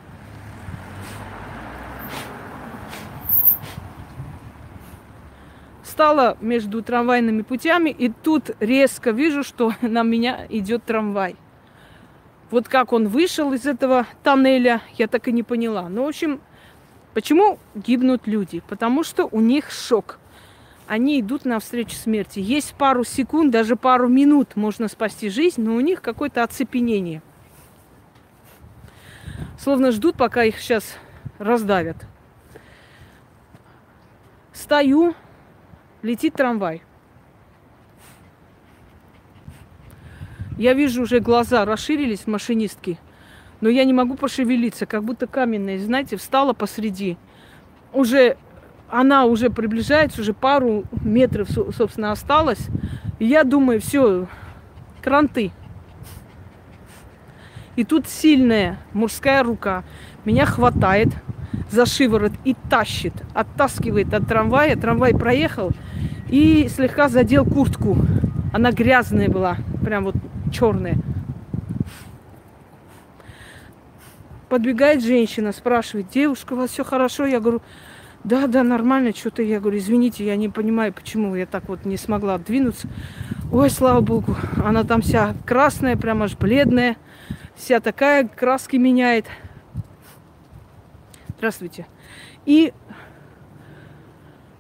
Стала 5.85 6.37
между 6.41 6.83
трамвайными 6.83 7.43
путями, 7.43 7.91
и 7.91 8.09
тут 8.09 8.51
резко 8.59 9.11
вижу, 9.11 9.45
что 9.45 9.75
на 9.83 10.03
меня 10.03 10.47
идет 10.49 10.85
трамвай. 10.85 11.37
Вот 12.51 12.69
как 12.69 12.93
он 12.93 13.09
вышел 13.09 13.53
из 13.53 13.67
этого 13.67 14.07
тоннеля, 14.23 14.83
я 14.99 15.07
так 15.07 15.29
и 15.29 15.33
не 15.33 15.43
поняла. 15.43 15.89
Ну, 15.89 16.05
в 16.05 16.09
общем, 16.09 16.41
почему 17.15 17.59
гибнут 17.75 18.27
люди? 18.27 18.63
Потому 18.69 19.05
что 19.05 19.27
у 19.27 19.41
них 19.41 19.71
шок 19.71 20.19
они 20.87 21.21
идут 21.21 21.45
навстречу 21.45 21.95
смерти. 21.97 22.41
Есть 22.41 22.75
пару 22.75 23.05
секунд, 23.05 23.51
даже 23.51 23.77
пару 23.77 24.09
минут 24.09 24.57
можно 24.57 24.89
спасти 24.89 25.29
жизнь, 25.29 25.63
но 25.63 25.75
у 25.75 25.81
них 25.81 26.03
какое-то 26.03 26.43
оцепенение. 26.43 27.23
Словно 29.59 29.93
ждут, 29.93 30.17
пока 30.17 30.45
их 30.45 30.59
сейчас 30.59 30.97
раздавят. 31.39 31.97
Стою, 34.53 35.15
летит 36.03 36.35
трамвай. 36.35 36.83
Я 40.59 40.75
вижу, 40.75 41.03
уже 41.03 41.21
глаза 41.21 41.65
расширились 41.65 42.27
машинистки, 42.27 42.99
но 43.61 43.69
я 43.69 43.85
не 43.85 43.93
могу 43.93 44.17
пошевелиться, 44.17 44.87
как 44.87 45.03
будто 45.03 45.27
каменная, 45.27 45.79
знаете, 45.79 46.17
встала 46.17 46.53
посреди. 46.53 47.17
Уже 47.93 48.37
она 48.93 49.25
уже 49.25 49.49
приближается, 49.49 50.21
уже 50.21 50.35
пару 50.35 50.85
метров, 51.01 51.49
собственно, 51.51 52.13
осталось. 52.13 52.69
И 53.19 53.25
я 53.25 53.43
думаю, 53.43 53.81
все, 53.81 54.29
кранты. 55.01 55.51
И 57.75 57.85
тут 57.85 58.07
сильная 58.07 58.79
мужская 58.93 59.43
рука 59.43 59.83
меня 60.27 60.45
хватает 60.45 61.09
за 61.71 61.87
шиворот 61.87 62.33
и 62.45 62.55
тащит, 62.69 63.15
оттаскивает 63.33 64.13
от 64.13 64.29
трамвая. 64.29 64.77
Трамвай 64.77 65.15
проехал 65.15 65.71
и 66.29 66.69
слегка 66.69 67.09
задел 67.09 67.47
куртку. 67.47 67.97
Она 68.53 68.73
грязная 68.73 69.31
была, 69.31 69.57
прям 69.83 70.05
вот 70.05 70.17
черная. 70.53 70.99
подбегает 74.53 75.03
женщина, 75.03 75.51
спрашивает, 75.51 76.11
девушка, 76.11 76.53
у 76.53 76.57
вас 76.57 76.73
все 76.73 76.85
хорошо? 76.85 77.25
Я 77.25 77.41
говорю, 77.41 77.63
да, 78.25 78.47
да, 78.47 78.63
нормально, 78.63 79.13
что-то 79.15 79.43
я 79.43 79.59
говорю, 79.59 79.79
извините, 79.79 80.25
я 80.25 80.37
не 80.37 80.49
понимаю, 80.49 80.93
почему 80.93 81.35
я 81.35 81.47
так 81.47 81.69
вот 81.69 81.85
не 81.85 81.97
смогла 81.97 82.39
двинуться. 82.39 82.89
Ой, 83.51 83.69
слава 83.69 84.01
богу, 84.01 84.37
она 84.65 84.85
там 84.85 85.03
вся 85.03 85.35
красная, 85.45 85.97
прям 85.97 86.23
аж 86.23 86.37
бледная, 86.37 86.97
вся 87.57 87.81
такая, 87.81 88.29
краски 88.29 88.77
меняет. 88.77 89.27
Здравствуйте. 91.37 91.87
И 92.47 92.73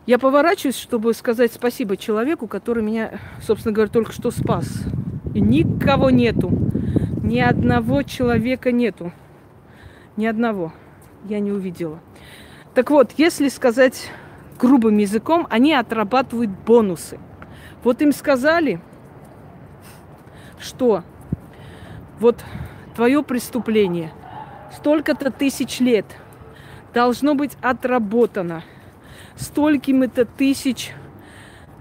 я 0.07 0.19
поворачиваюсь, 0.19 0.77
чтобы 0.77 1.15
сказать 1.15 1.53
спасибо 1.53 1.97
человеку, 1.97 2.49
который 2.49 2.83
меня, 2.83 3.21
собственно 3.41 3.73
говоря, 3.73 3.91
только 3.91 4.13
что 4.13 4.33
спас. 4.33 4.67
И 5.33 5.41
никого 5.41 6.11
нету. 6.11 6.51
Ни 7.23 7.39
одного 7.39 8.03
человека 8.03 8.73
нету. 8.73 9.13
Ни 10.17 10.27
одного. 10.27 10.73
Я 11.29 11.39
не 11.39 11.53
увидела. 11.53 12.01
Так 12.75 12.91
вот, 12.91 13.13
если 13.19 13.49
сказать 13.49 14.11
грубым 14.59 14.97
языком, 14.99 15.47
они 15.51 15.75
отрабатывают 15.75 16.51
бонусы. 16.51 17.19
Вот 17.85 18.01
им 18.01 18.13
сказали, 18.13 18.81
что 20.59 21.03
вот 22.19 22.43
твое 22.95 23.23
преступление 23.23 24.13
столько-то 24.77 25.31
тысяч 25.31 25.81
лет 25.81 26.07
должно 26.95 27.35
быть 27.35 27.57
отработано 27.61 28.63
столькими-то 29.37 30.25
тысяч 30.25 30.93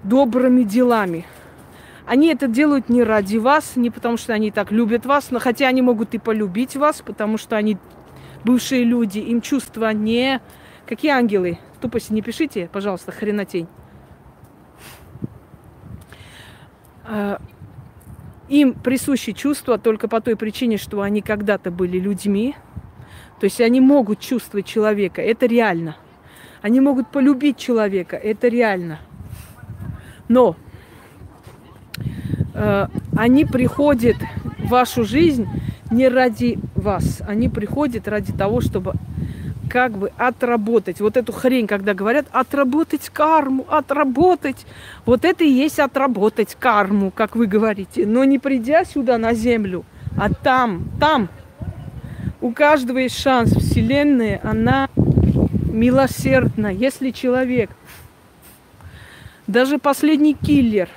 добрыми 0.04 0.63
делами. 0.63 1.25
Они 2.06 2.27
это 2.27 2.47
делают 2.47 2.89
не 2.89 3.04
ради 3.04 3.38
вас, 3.38 3.75
не 3.75 3.91
потому 3.91 4.17
что 4.17 4.34
они 4.34 4.51
так 4.51 4.71
любят 4.71 5.06
вас, 5.06 5.32
но 5.32 5.39
хотя 5.39 5.67
они 5.67 5.82
могут 5.82 6.13
и 6.15 6.17
полюбить 6.17 6.75
вас, 6.75 7.01
потому 7.01 7.38
что 7.38 7.56
они 7.56 7.77
бывшие 8.43 8.84
люди, 8.84 9.19
им 9.19 9.39
чувства 9.39 9.93
не... 9.93 10.41
Какие 10.91 11.12
ангелы? 11.13 11.58
Тупости 11.80 12.12
не 12.12 12.21
пишите, 12.21 12.69
пожалуйста, 12.69 13.13
хренотень. 13.13 13.65
А, 17.06 17.39
им 18.49 18.73
присущи 18.73 19.32
чувства 19.32 19.77
только 19.77 20.10
по 20.10 20.19
той 20.19 20.36
причине, 20.36 20.75
что 20.75 20.99
они 20.99 21.21
когда-то 21.21 21.71
были 21.71 21.97
людьми. 21.97 22.58
То 23.39 23.45
есть 23.45 23.62
они 23.62 23.80
могут 23.80 24.19
чувствовать 24.19 24.65
человека, 24.65 25.21
это 25.21 25.45
реально. 25.45 25.95
Они 26.62 26.82
могут 26.82 27.10
полюбить 27.10 27.56
человека, 27.56 28.17
это 28.17 28.49
реально. 28.49 28.99
Но 30.27 30.58
э, 32.54 32.88
они 33.15 33.45
приходят 33.45 34.17
в 34.58 34.67
вашу 34.67 35.06
жизнь 35.06 35.47
не 35.89 36.10
ради 36.10 36.60
вас. 36.75 37.21
Они 37.25 37.47
приходят 37.47 38.10
ради 38.10 38.34
того, 38.34 38.60
чтобы 38.60 38.95
как 39.72 39.98
бы 39.98 40.12
отработать. 40.18 41.00
Вот 41.00 41.16
эту 41.16 41.32
хрень, 41.32 41.66
когда 41.66 41.94
говорят, 41.94 42.26
отработать 42.34 43.10
карму, 43.10 43.66
отработать. 43.70 44.66
Вот 45.06 45.24
это 45.24 45.46
и 45.46 45.50
есть 45.50 45.80
отработать 45.80 46.58
карму, 46.60 47.10
как 47.10 47.38
вы 47.38 47.48
говорите. 47.48 48.06
Но 48.06 48.26
не 48.26 48.38
придя 48.38 48.84
сюда 48.84 49.18
на 49.18 49.34
землю, 49.34 49.86
а 50.18 50.30
там, 50.30 50.90
там. 51.00 51.30
У 52.42 52.52
каждого 52.52 52.98
есть 52.98 53.18
шанс. 53.18 53.54
Вселенная, 53.54 54.42
она 54.44 54.90
милосердна. 55.72 56.68
Если 56.68 57.12
человек, 57.12 57.70
даже 59.48 59.78
последний 59.78 60.34
киллер, 60.34 60.90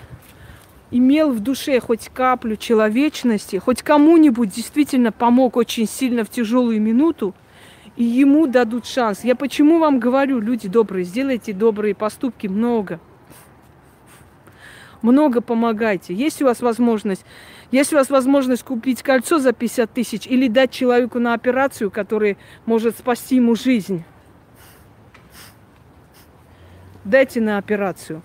имел 0.91 1.31
в 1.31 1.39
душе 1.39 1.79
хоть 1.79 2.09
каплю 2.13 2.57
человечности, 2.57 3.59
хоть 3.59 3.83
кому-нибудь 3.83 4.51
действительно 4.51 5.13
помог 5.13 5.57
очень 5.57 5.87
сильно 5.87 6.25
в 6.25 6.29
тяжелую 6.29 6.83
минуту, 6.83 7.37
и 7.96 8.04
ему 8.04 8.46
дадут 8.46 8.87
шанс. 8.87 9.24
Я 9.24 9.35
почему 9.37 9.78
вам 9.78 10.00
говорю, 10.00 10.40
люди 10.40 10.68
добрые, 10.68 11.04
сделайте 11.04 11.52
добрые 11.52 11.94
поступки 11.94 12.46
много. 12.46 13.00
Много 15.02 15.40
помогайте. 15.40 16.14
Есть 16.14 16.40
у 16.40 16.46
вас 16.46 16.61
возможность, 16.61 17.24
есть 17.70 17.92
у 17.92 17.96
вас 17.96 18.09
возможность 18.09 18.62
купить 18.62 19.02
кольцо 19.02 19.38
за 19.38 19.52
50 19.52 19.92
тысяч 19.92 20.26
или 20.26 20.48
дать 20.48 20.70
человеку 20.70 21.18
на 21.18 21.35
операцию, 21.35 21.90
который 21.90 22.38
может 22.64 22.98
спасти 22.98 23.37
ему 23.37 23.54
жизнь. 23.54 24.02
Дайте 27.04 27.40
на 27.42 27.59
операцию. 27.59 28.22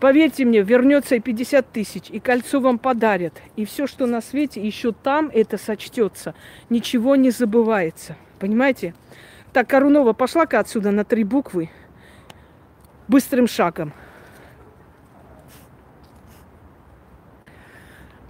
Поверьте 0.00 0.44
мне, 0.44 0.62
вернется 0.62 1.14
и 1.14 1.20
50 1.20 1.70
тысяч, 1.70 2.10
и 2.10 2.18
кольцо 2.18 2.58
вам 2.58 2.80
подарят. 2.80 3.40
И 3.54 3.64
все, 3.64 3.86
что 3.86 4.06
на 4.06 4.20
свете, 4.20 4.60
еще 4.60 4.90
там 4.90 5.30
это 5.32 5.58
сочтется. 5.58 6.34
Ничего 6.70 7.14
не 7.14 7.30
забывается. 7.30 8.16
Понимаете? 8.42 8.92
Так, 9.52 9.68
Корунова, 9.68 10.14
пошла-ка 10.14 10.58
отсюда 10.58 10.90
на 10.90 11.04
три 11.04 11.22
буквы 11.22 11.70
быстрым 13.06 13.46
шагом. 13.46 13.92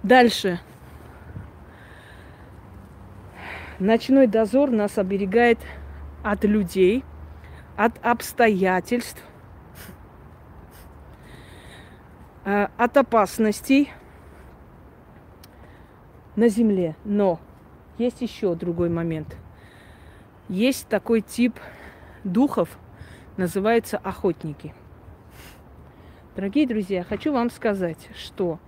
Дальше. 0.03 0.59
Ночной 3.79 4.27
дозор 4.27 4.69
нас 4.69 4.99
оберегает 4.99 5.57
от 6.23 6.43
людей, 6.43 7.03
от 7.75 7.93
обстоятельств, 8.05 9.23
э, 12.45 12.67
от 12.77 12.97
опасностей 12.97 13.91
на 16.35 16.49
земле. 16.49 16.95
Но 17.03 17.39
есть 17.97 18.21
еще 18.21 18.53
другой 18.53 18.89
момент– 18.89 19.35
есть 20.53 20.87
такой 20.87 21.21
тип 21.21 21.55
духов, 22.23 22.69
называется 23.37 23.97
охотники. 23.97 24.73
Дорогие 26.35 26.67
друзья, 26.67 27.03
хочу 27.03 27.33
вам 27.33 27.49
сказать, 27.49 28.09
что 28.15 28.59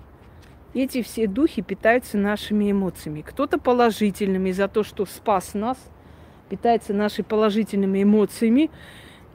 эти 0.74 1.04
все 1.04 1.28
духи 1.28 1.62
питаются 1.62 2.18
нашими 2.18 2.72
эмоциями. 2.72 3.22
Кто-то 3.22 3.60
положительными 3.60 4.52
за 4.52 4.68
то, 4.68 4.84
что 4.84 5.06
спас 5.06 5.54
нас, 5.54 5.78
питается 6.50 6.94
нашими 6.94 7.24
положительными 7.24 8.02
эмоциями 8.02 8.72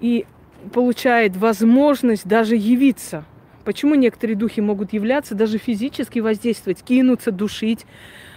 и 0.01 0.27
получает 0.73 1.37
возможность 1.37 2.27
даже 2.27 2.57
явиться. 2.57 3.25
Почему 3.65 3.95
некоторые 3.95 4.37
духи 4.37 4.61
могут 4.61 4.93
являться, 4.93 5.37
даже 5.37 5.59
физически 5.59 6.19
воздействовать, 6.19 6.83
кинуться, 6.83 7.31
душить? 7.31 7.87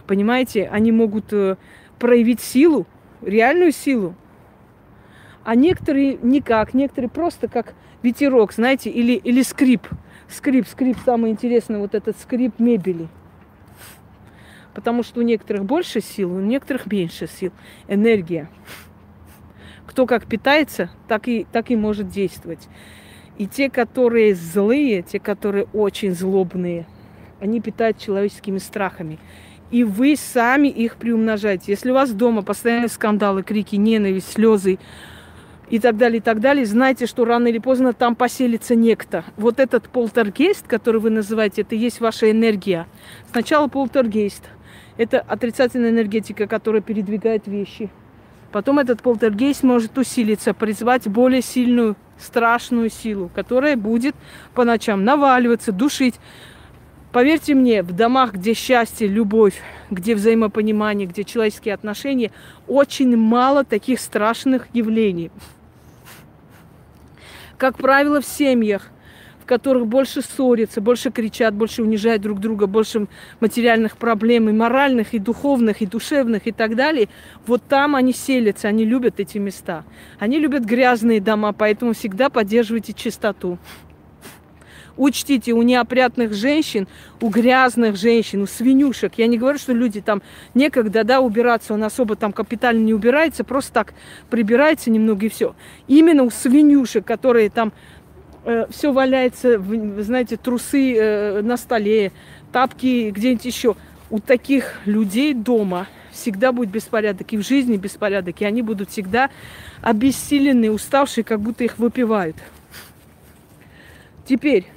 Понимаете, 0.06 0.70
они 0.72 0.92
могут 0.92 1.34
э, 1.34 1.56
проявить 1.98 2.42
силу, 2.42 2.86
реальную 3.26 3.72
силу. 3.72 4.16
А 5.44 5.56
некоторые 5.56 6.18
никак, 6.22 6.74
некоторые 6.74 7.10
просто 7.10 7.48
как 7.48 7.74
ветерок, 8.02 8.54
знаете, 8.54 8.90
или, 8.90 9.14
или 9.14 9.42
скрип. 9.42 9.88
Скрип, 10.30 10.68
скрип, 10.68 10.98
самое 11.06 11.34
интересное, 11.34 11.80
вот 11.80 11.96
этот 11.96 12.18
скрип 12.18 12.60
мебели. 12.60 13.08
Потому 14.74 15.04
что 15.04 15.20
у 15.20 15.24
некоторых 15.24 15.66
больше 15.66 16.02
сил, 16.02 16.34
у 16.34 16.40
некоторых 16.40 16.88
меньше 16.88 17.28
сил. 17.28 17.52
Энергия. 17.88 18.50
Кто 19.86 20.08
как 20.08 20.26
питается, 20.26 20.90
так 21.08 21.28
и, 21.28 21.46
так 21.52 21.70
и 21.70 21.76
может 21.76 22.08
действовать. 22.10 22.68
И 23.38 23.48
те, 23.48 23.70
которые 23.70 24.34
злые, 24.34 25.02
те, 25.02 25.20
которые 25.20 25.66
очень 25.74 26.14
злобные, 26.14 26.88
они 27.40 27.60
питают 27.62 27.98
человеческими 27.98 28.58
страхами 28.58 29.20
и 29.74 29.84
вы 29.84 30.16
сами 30.16 30.68
их 30.68 30.98
приумножаете. 30.98 31.72
Если 31.72 31.90
у 31.90 31.96
вас 31.96 32.12
дома 32.12 32.44
постоянные 32.44 32.90
скандалы, 32.90 33.42
крики, 33.42 33.76
ненависть, 33.76 34.32
слезы 34.32 34.78
и 35.68 35.80
так 35.80 35.98
далее, 35.98 36.20
и 36.20 36.22
так 36.22 36.40
далее, 36.42 36.64
знайте, 36.68 37.08
что 37.08 37.26
рано 37.26 37.48
или 37.48 37.58
поздно 37.58 37.92
там 37.92 38.16
поселится 38.16 38.76
некто. 38.76 39.24
Вот 39.36 39.60
этот 39.60 39.90
полтергейст, 39.90 40.68
который 40.68 41.02
вы 41.02 41.10
называете, 41.10 41.64
это 41.64 41.74
и 41.74 41.80
есть 41.80 42.02
ваша 42.02 42.30
энергия. 42.30 42.86
Сначала 43.32 43.68
полтергейст. 43.68 44.44
Это 44.98 45.22
отрицательная 45.22 45.90
энергетика, 45.90 46.46
которая 46.46 46.84
передвигает 46.84 47.48
вещи. 47.48 47.90
Потом 48.52 48.78
этот 48.78 49.02
полтергейст 49.02 49.64
может 49.64 49.98
усилиться, 49.98 50.54
призвать 50.54 51.08
более 51.08 51.42
сильную, 51.42 51.96
страшную 52.20 52.92
силу, 52.92 53.32
которая 53.34 53.76
будет 53.76 54.14
по 54.54 54.66
ночам 54.66 55.04
наваливаться, 55.04 55.72
душить. 55.72 56.20
Поверьте 57.14 57.54
мне, 57.54 57.84
в 57.84 57.92
домах, 57.92 58.34
где 58.34 58.56
счастье, 58.56 59.08
любовь, 59.08 59.62
где 59.92 60.16
взаимопонимание, 60.16 61.08
где 61.08 61.24
человеческие 61.24 61.76
отношения, 61.76 62.32
очень 62.68 63.16
мало 63.16 63.64
таких 63.64 64.00
страшных 64.00 64.68
явлений. 64.74 65.30
Как 67.60 67.78
правило, 67.78 68.20
в 68.20 68.26
семьях, 68.26 68.90
в 69.44 69.46
которых 69.46 69.86
больше 69.86 70.24
ссорятся, 70.24 70.82
больше 70.82 71.12
кричат, 71.12 71.54
больше 71.54 71.84
унижают 71.84 72.24
друг 72.24 72.40
друга, 72.40 72.66
больше 72.66 73.06
материальных 73.40 73.98
проблем, 73.98 74.50
и 74.50 74.52
моральных, 74.52 75.14
и 75.14 75.20
духовных, 75.20 75.84
и 75.84 75.86
душевных, 75.86 76.48
и 76.48 76.52
так 76.52 76.76
далее, 76.76 77.10
вот 77.46 77.62
там 77.70 77.96
они 77.96 78.12
селятся, 78.12 78.70
они 78.70 78.86
любят 78.86 79.20
эти 79.20 79.38
места. 79.38 79.84
Они 80.18 80.40
любят 80.40 80.66
грязные 80.66 81.22
дома, 81.22 81.54
поэтому 81.54 81.94
всегда 81.94 82.32
поддерживайте 82.32 82.94
чистоту. 82.94 83.60
Учтите, 84.96 85.54
у 85.54 85.62
неопрятных 85.64 86.34
женщин, 86.34 86.88
у 87.20 87.30
грязных 87.30 87.96
женщин, 87.96 88.44
у 88.44 88.46
свинюшек. 88.46 89.14
Я 89.18 89.28
не 89.28 89.38
говорю, 89.38 89.58
что 89.58 89.74
люди 89.74 90.02
там 90.02 90.22
некогда, 90.54 91.04
да, 91.04 91.20
убираться, 91.20 91.74
он 91.74 91.84
особо 91.84 92.16
там 92.16 92.32
капитально 92.32 92.84
не 92.84 92.94
убирается, 92.94 93.44
просто 93.44 93.74
так 93.74 93.94
прибирается 94.30 94.92
немного 94.92 95.26
и 95.26 95.30
все. 95.30 95.56
Именно 95.88 96.24
у 96.24 96.30
свинюшек, 96.30 97.06
которые 97.06 97.50
там 97.50 97.74
э, 98.46 98.68
все 98.70 98.92
валяется, 98.92 99.58
вы 99.58 100.04
знаете, 100.04 100.38
трусы 100.38 100.96
э, 100.96 101.42
на 101.42 101.58
столе, 101.58 102.12
тапки 102.52 103.10
где-нибудь 103.10 103.46
еще. 103.46 103.76
У 104.12 104.20
таких 104.20 104.80
людей 104.86 105.34
дома 105.34 105.88
всегда 106.12 106.52
будет 106.52 106.70
беспорядок, 106.70 107.34
и 107.34 107.38
в 107.38 107.42
жизни 107.42 107.78
беспорядок, 107.78 108.40
и 108.42 108.46
они 108.46 108.62
будут 108.62 108.92
всегда 108.92 109.32
обессиленные, 109.82 110.72
уставшие, 110.72 111.24
как 111.24 111.40
будто 111.40 111.64
их 111.64 111.80
выпивают. 111.80 112.36
Теперь, 114.26 114.68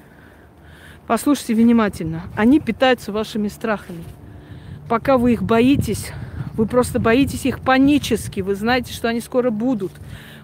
послушайте 1.06 1.54
внимательно, 1.54 2.22
они 2.34 2.60
питаются 2.60 3.12
вашими 3.12 3.48
страхами. 3.48 4.04
Пока 4.88 5.18
вы 5.18 5.32
их 5.32 5.42
боитесь, 5.42 6.12
вы 6.54 6.66
просто 6.66 6.98
боитесь 7.00 7.44
их 7.44 7.60
панически, 7.60 8.40
вы 8.40 8.54
знаете, 8.54 8.92
что 8.92 9.08
они 9.08 9.20
скоро 9.20 9.50
будут. 9.50 9.92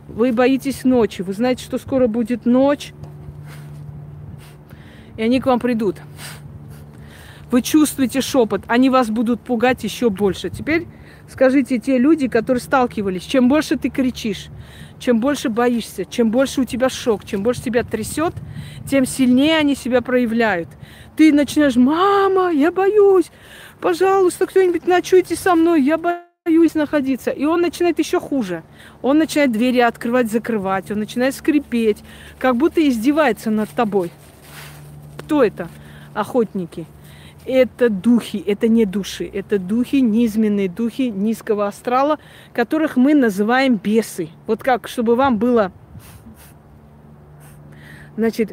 Вы 0.08 0.32
боитесь 0.32 0.84
ночи, 0.84 1.22
вы 1.22 1.32
знаете, 1.32 1.64
что 1.64 1.78
скоро 1.78 2.06
будет 2.06 2.44
ночь, 2.44 2.92
и 5.16 5.22
они 5.22 5.40
к 5.40 5.46
вам 5.46 5.60
придут. 5.60 5.96
Вы 7.50 7.62
чувствуете 7.62 8.20
шепот, 8.20 8.62
они 8.66 8.90
вас 8.90 9.10
будут 9.10 9.40
пугать 9.40 9.84
еще 9.84 10.10
больше. 10.10 10.50
Теперь 10.50 10.86
скажите 11.28 11.78
те 11.78 11.98
люди, 11.98 12.28
которые 12.28 12.60
сталкивались, 12.60 13.22
чем 13.22 13.48
больше 13.48 13.76
ты 13.76 13.90
кричишь, 13.90 14.48
чем 15.02 15.18
больше 15.18 15.48
боишься, 15.48 16.04
чем 16.04 16.30
больше 16.30 16.60
у 16.60 16.64
тебя 16.64 16.88
шок, 16.88 17.24
чем 17.24 17.42
больше 17.42 17.60
тебя 17.60 17.82
трясет, 17.82 18.34
тем 18.88 19.04
сильнее 19.04 19.58
они 19.58 19.74
себя 19.74 20.00
проявляют. 20.00 20.68
Ты 21.16 21.32
начинаешь, 21.32 21.74
мама, 21.74 22.52
я 22.52 22.70
боюсь, 22.70 23.32
пожалуйста, 23.80 24.46
кто-нибудь 24.46 24.86
ночуйте 24.86 25.34
со 25.34 25.56
мной, 25.56 25.82
я 25.82 25.98
боюсь 25.98 26.74
находиться. 26.74 27.32
И 27.32 27.44
он 27.44 27.62
начинает 27.62 27.98
еще 27.98 28.20
хуже. 28.20 28.62
Он 29.02 29.18
начинает 29.18 29.50
двери 29.50 29.80
открывать, 29.80 30.30
закрывать, 30.30 30.92
он 30.92 31.00
начинает 31.00 31.34
скрипеть, 31.34 32.04
как 32.38 32.56
будто 32.56 32.80
издевается 32.88 33.50
над 33.50 33.70
тобой. 33.70 34.12
Кто 35.18 35.42
это? 35.42 35.68
Охотники 36.14 36.86
это 37.44 37.88
духи, 37.88 38.42
это 38.46 38.68
не 38.68 38.84
души, 38.84 39.28
это 39.32 39.58
духи, 39.58 39.96
низменные 39.96 40.68
духи 40.68 41.10
низкого 41.10 41.66
астрала, 41.66 42.18
которых 42.52 42.96
мы 42.96 43.14
называем 43.14 43.76
бесы. 43.76 44.28
Вот 44.46 44.62
как, 44.62 44.88
чтобы 44.88 45.16
вам 45.16 45.38
было, 45.38 45.72
значит, 48.16 48.52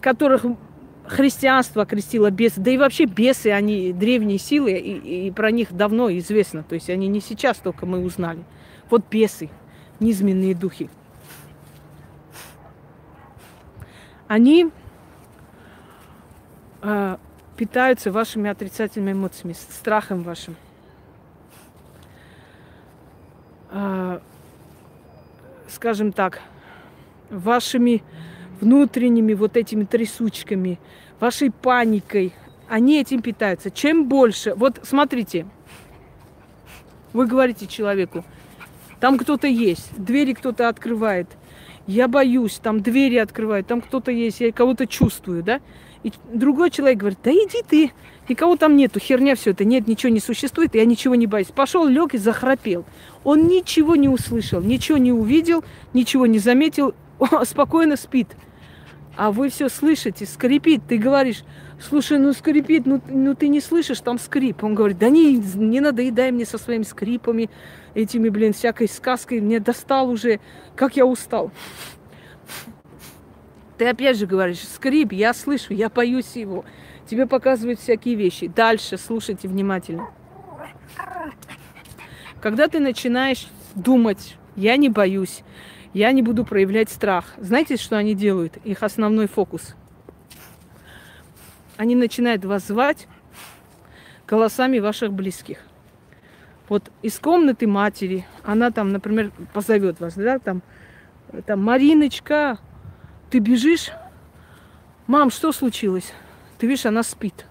которых 0.00 0.44
христианство 1.04 1.82
окрестило 1.82 2.30
бесы, 2.30 2.60
да 2.60 2.70
и 2.70 2.78
вообще 2.78 3.04
бесы, 3.04 3.48
они 3.48 3.92
древние 3.92 4.38
силы, 4.38 4.72
и, 4.72 5.26
и 5.26 5.30
про 5.30 5.50
них 5.50 5.72
давно 5.72 6.10
известно, 6.10 6.62
то 6.62 6.74
есть 6.74 6.90
они 6.90 7.06
не 7.08 7.20
сейчас 7.20 7.58
только 7.58 7.86
мы 7.86 8.02
узнали. 8.02 8.42
Вот 8.90 9.04
бесы, 9.10 9.50
низменные 10.00 10.54
духи. 10.54 10.90
Они 14.28 14.70
э, 16.82 17.16
питаются 17.56 18.10
вашими 18.10 18.50
отрицательными 18.50 19.12
эмоциями, 19.12 19.54
страхом 19.54 20.22
вашим. 20.22 20.56
Э, 23.70 24.20
скажем 25.68 26.12
так, 26.12 26.40
вашими 27.30 28.02
внутренними 28.60 29.34
вот 29.34 29.56
этими 29.56 29.84
трясучками, 29.84 30.78
вашей 31.20 31.50
паникой. 31.50 32.32
Они 32.68 33.00
этим 33.00 33.22
питаются. 33.22 33.70
Чем 33.70 34.08
больше... 34.08 34.54
Вот 34.54 34.80
смотрите, 34.82 35.46
вы 37.12 37.26
говорите 37.26 37.66
человеку, 37.66 38.24
там 39.00 39.18
кто-то 39.18 39.46
есть, 39.46 39.90
двери 39.96 40.32
кто-то 40.32 40.68
открывает. 40.68 41.28
Я 41.86 42.08
боюсь, 42.08 42.58
там 42.62 42.80
двери 42.80 43.16
открывают, 43.16 43.66
там 43.66 43.80
кто-то 43.80 44.10
есть, 44.10 44.40
я 44.40 44.50
кого-то 44.52 44.86
чувствую, 44.86 45.42
да? 45.42 45.60
И 46.06 46.12
другой 46.32 46.70
человек 46.70 46.98
говорит, 46.98 47.18
да 47.24 47.32
иди 47.32 47.64
ты, 47.68 47.92
никого 48.28 48.54
там 48.56 48.76
нету, 48.76 49.00
херня 49.00 49.34
все 49.34 49.50
это, 49.50 49.64
нет, 49.64 49.88
ничего 49.88 50.12
не 50.12 50.20
существует, 50.20 50.76
я 50.76 50.84
ничего 50.84 51.16
не 51.16 51.26
боюсь. 51.26 51.48
Пошел, 51.48 51.84
лег 51.84 52.14
и 52.14 52.18
захрапел. 52.18 52.84
Он 53.24 53.48
ничего 53.48 53.96
не 53.96 54.08
услышал, 54.08 54.60
ничего 54.60 54.98
не 54.98 55.10
увидел, 55.10 55.64
ничего 55.94 56.26
не 56.26 56.38
заметил, 56.38 56.94
спокойно 57.42 57.96
спит. 57.96 58.28
А 59.16 59.32
вы 59.32 59.48
все 59.48 59.68
слышите, 59.68 60.26
скрипит. 60.26 60.82
Ты 60.86 60.98
говоришь, 60.98 61.42
слушай, 61.80 62.20
ну 62.20 62.32
скрипит, 62.32 62.86
ну, 62.86 63.02
ну 63.08 63.34
ты 63.34 63.48
не 63.48 63.60
слышишь, 63.60 63.98
там 63.98 64.20
скрип. 64.20 64.62
Он 64.62 64.76
говорит, 64.76 64.98
да 64.98 65.08
не, 65.08 65.34
не 65.34 65.80
надоедай 65.80 66.30
мне 66.30 66.46
со 66.46 66.56
своими 66.56 66.84
скрипами, 66.84 67.50
этими, 67.94 68.28
блин, 68.28 68.52
всякой 68.52 68.88
сказкой. 68.88 69.40
Мне 69.40 69.58
достал 69.58 70.08
уже, 70.08 70.38
как 70.76 70.96
я 70.96 71.04
устал. 71.04 71.50
Ты 73.78 73.86
опять 73.86 74.16
же 74.16 74.26
говоришь, 74.26 74.66
скрип, 74.66 75.12
я 75.12 75.34
слышу, 75.34 75.74
я 75.74 75.88
боюсь 75.88 76.34
его. 76.34 76.64
Тебе 77.08 77.26
показывают 77.26 77.78
всякие 77.78 78.14
вещи. 78.14 78.48
Дальше 78.48 78.96
слушайте 78.96 79.48
внимательно. 79.48 80.10
Когда 82.40 82.68
ты 82.68 82.80
начинаешь 82.80 83.48
думать, 83.74 84.36
я 84.56 84.76
не 84.76 84.88
боюсь, 84.88 85.42
я 85.92 86.12
не 86.12 86.22
буду 86.22 86.44
проявлять 86.44 86.90
страх. 86.90 87.34
Знаете, 87.38 87.76
что 87.76 87.96
они 87.96 88.14
делают? 88.14 88.56
Их 88.64 88.82
основной 88.82 89.28
фокус. 89.28 89.74
Они 91.76 91.94
начинают 91.94 92.44
вас 92.44 92.66
звать 92.66 93.06
голосами 94.26 94.78
ваших 94.78 95.12
близких. 95.12 95.58
Вот 96.68 96.90
из 97.02 97.18
комнаты 97.18 97.66
матери, 97.66 98.26
она 98.42 98.70
там, 98.70 98.90
например, 98.90 99.30
позовет 99.52 100.00
вас, 100.00 100.14
да, 100.14 100.38
там, 100.38 100.62
там, 101.46 101.62
Мариночка, 101.62 102.58
ты 103.30 103.38
бежишь, 103.38 103.90
мам, 105.06 105.30
что 105.30 105.52
случилось? 105.52 106.12
Ты 106.58 106.66
видишь, 106.66 106.86
она 106.86 107.02
спит. 107.02 107.46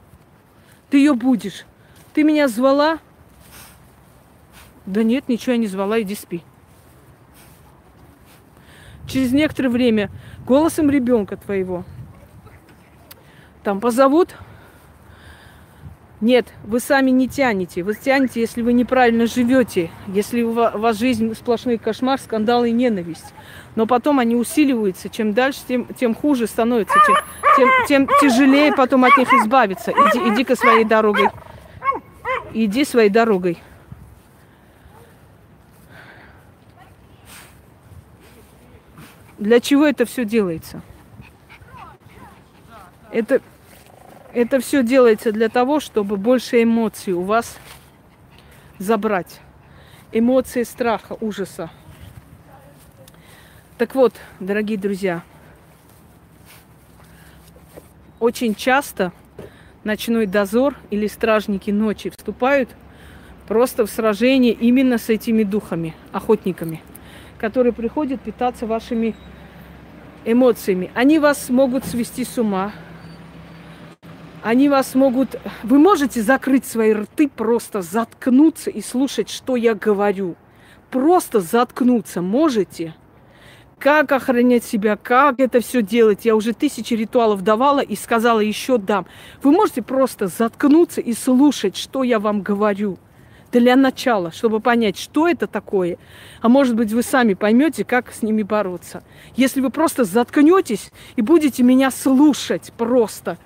Ты 0.90 0.98
ее 0.98 1.14
будешь. 1.14 1.66
Ты 2.14 2.24
меня 2.24 2.48
звала? 2.48 3.00
Да 4.86 5.04
нет, 5.04 5.28
ничего 5.28 5.54
я 5.54 5.58
не 5.58 5.68
звала, 5.68 6.02
иди 6.02 6.16
спи. 6.16 6.44
Через 9.08 9.32
некоторое 9.32 9.70
время 9.70 10.12
голосом 10.46 10.90
ребенка 10.90 11.38
твоего 11.38 11.84
там 13.64 13.80
позовут, 13.80 14.36
нет, 16.26 16.48
вы 16.64 16.80
сами 16.80 17.12
не 17.12 17.30
тянете. 17.30 17.84
Вы 17.84 17.94
тянете, 17.94 18.42
если 18.42 18.64
вы 18.64 18.74
неправильно 18.74 19.28
живете, 19.28 19.92
если 20.08 20.42
у 20.42 20.54
вас 20.54 20.98
жизнь 20.98 21.32
сплошной 21.36 21.78
кошмар, 21.78 22.20
скандал 22.20 22.66
и 22.66 22.72
ненависть. 22.72 23.32
Но 23.76 23.86
потом 23.86 24.18
они 24.18 24.36
усиливаются. 24.36 25.08
Чем 25.08 25.36
дальше, 25.36 25.60
тем, 25.68 25.86
тем 25.94 26.16
хуже 26.16 26.48
становится, 26.48 26.96
тем, 27.06 27.16
тем, 27.58 27.70
тем 27.88 28.08
тяжелее 28.20 28.74
потом 28.74 29.06
от 29.06 29.16
них 29.18 29.32
избавиться. 29.34 29.92
Иди, 29.92 30.34
иди-ка 30.34 30.56
своей 30.56 30.84
дорогой. 30.84 31.30
Иди 32.54 32.86
своей 32.86 33.10
дорогой. 33.10 33.60
Для 39.38 39.60
чего 39.60 39.86
это 39.86 40.06
все 40.06 40.26
делается? 40.26 40.82
Это 43.12 43.42
это 44.36 44.60
все 44.60 44.84
делается 44.84 45.32
для 45.32 45.48
того, 45.48 45.80
чтобы 45.80 46.18
больше 46.18 46.62
эмоций 46.62 47.14
у 47.14 47.22
вас 47.22 47.58
забрать. 48.78 49.40
Эмоции 50.12 50.64
страха, 50.64 51.18
ужаса. 51.22 51.72
Так 53.78 53.96
вот, 53.96 54.14
дорогие 54.42 54.78
друзья, 54.78 55.24
очень 58.20 58.56
часто 58.56 59.14
ночной 59.86 60.26
дозор 60.26 60.76
или 60.90 61.08
стражники 61.08 61.72
ночи 61.72 62.10
вступают 62.10 62.70
просто 63.48 63.86
в 63.86 63.90
сражение 63.90 64.52
именно 64.52 64.98
с 64.98 65.10
этими 65.10 65.44
духами, 65.44 65.96
охотниками, 66.12 66.82
которые 67.38 67.72
приходят 67.72 68.20
питаться 68.20 68.66
вашими 68.66 69.16
эмоциями. 70.26 70.92
Они 70.94 71.20
вас 71.20 71.50
могут 71.50 71.86
свести 71.86 72.26
с 72.26 72.38
ума, 72.38 72.74
они 74.46 74.70
вас 74.70 74.94
могут... 74.94 75.38
Вы 75.64 75.80
можете 75.80 76.22
закрыть 76.22 76.66
свои 76.66 76.94
рты, 76.94 77.28
просто 77.28 77.82
заткнуться 77.82 78.70
и 78.70 78.80
слушать, 78.80 79.28
что 79.28 79.56
я 79.56 79.74
говорю. 79.74 80.36
Просто 80.92 81.40
заткнуться 81.42 82.22
можете? 82.22 82.94
Как 83.80 84.12
охранять 84.12 84.64
себя, 84.64 84.98
как 84.98 85.40
это 85.40 85.62
все 85.62 85.82
делать? 85.82 86.26
Я 86.26 86.36
уже 86.36 86.54
тысячи 86.54 86.94
ритуалов 86.94 87.42
давала 87.42 87.80
и 87.80 87.96
сказала, 87.96 88.40
еще 88.40 88.78
дам. 88.78 89.08
Вы 89.42 89.52
можете 89.52 89.82
просто 89.82 90.28
заткнуться 90.28 91.02
и 91.02 91.14
слушать, 91.14 91.76
что 91.76 92.04
я 92.04 92.20
вам 92.20 92.44
говорю. 92.44 93.00
для 93.52 93.76
начала, 93.76 94.32
чтобы 94.32 94.60
понять, 94.60 95.00
что 95.00 95.28
это 95.28 95.48
такое. 95.48 95.98
А 96.42 96.50
может 96.50 96.76
быть, 96.76 96.92
вы 96.92 97.02
сами 97.02 97.34
поймете, 97.34 97.84
как 97.84 98.12
с 98.12 98.22
ними 98.22 98.44
бороться. 98.44 99.02
Если 99.36 99.60
вы 99.60 99.72
просто 99.72 100.04
заткнетесь 100.04 100.92
и 101.16 101.24
будете 101.24 101.64
меня 101.64 101.90
слушать 101.90 102.72
просто. 102.78 103.40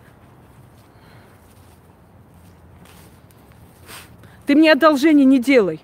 Ты 4.50 4.56
мне 4.56 4.72
одолжение 4.72 5.26
не 5.26 5.38
делай. 5.40 5.80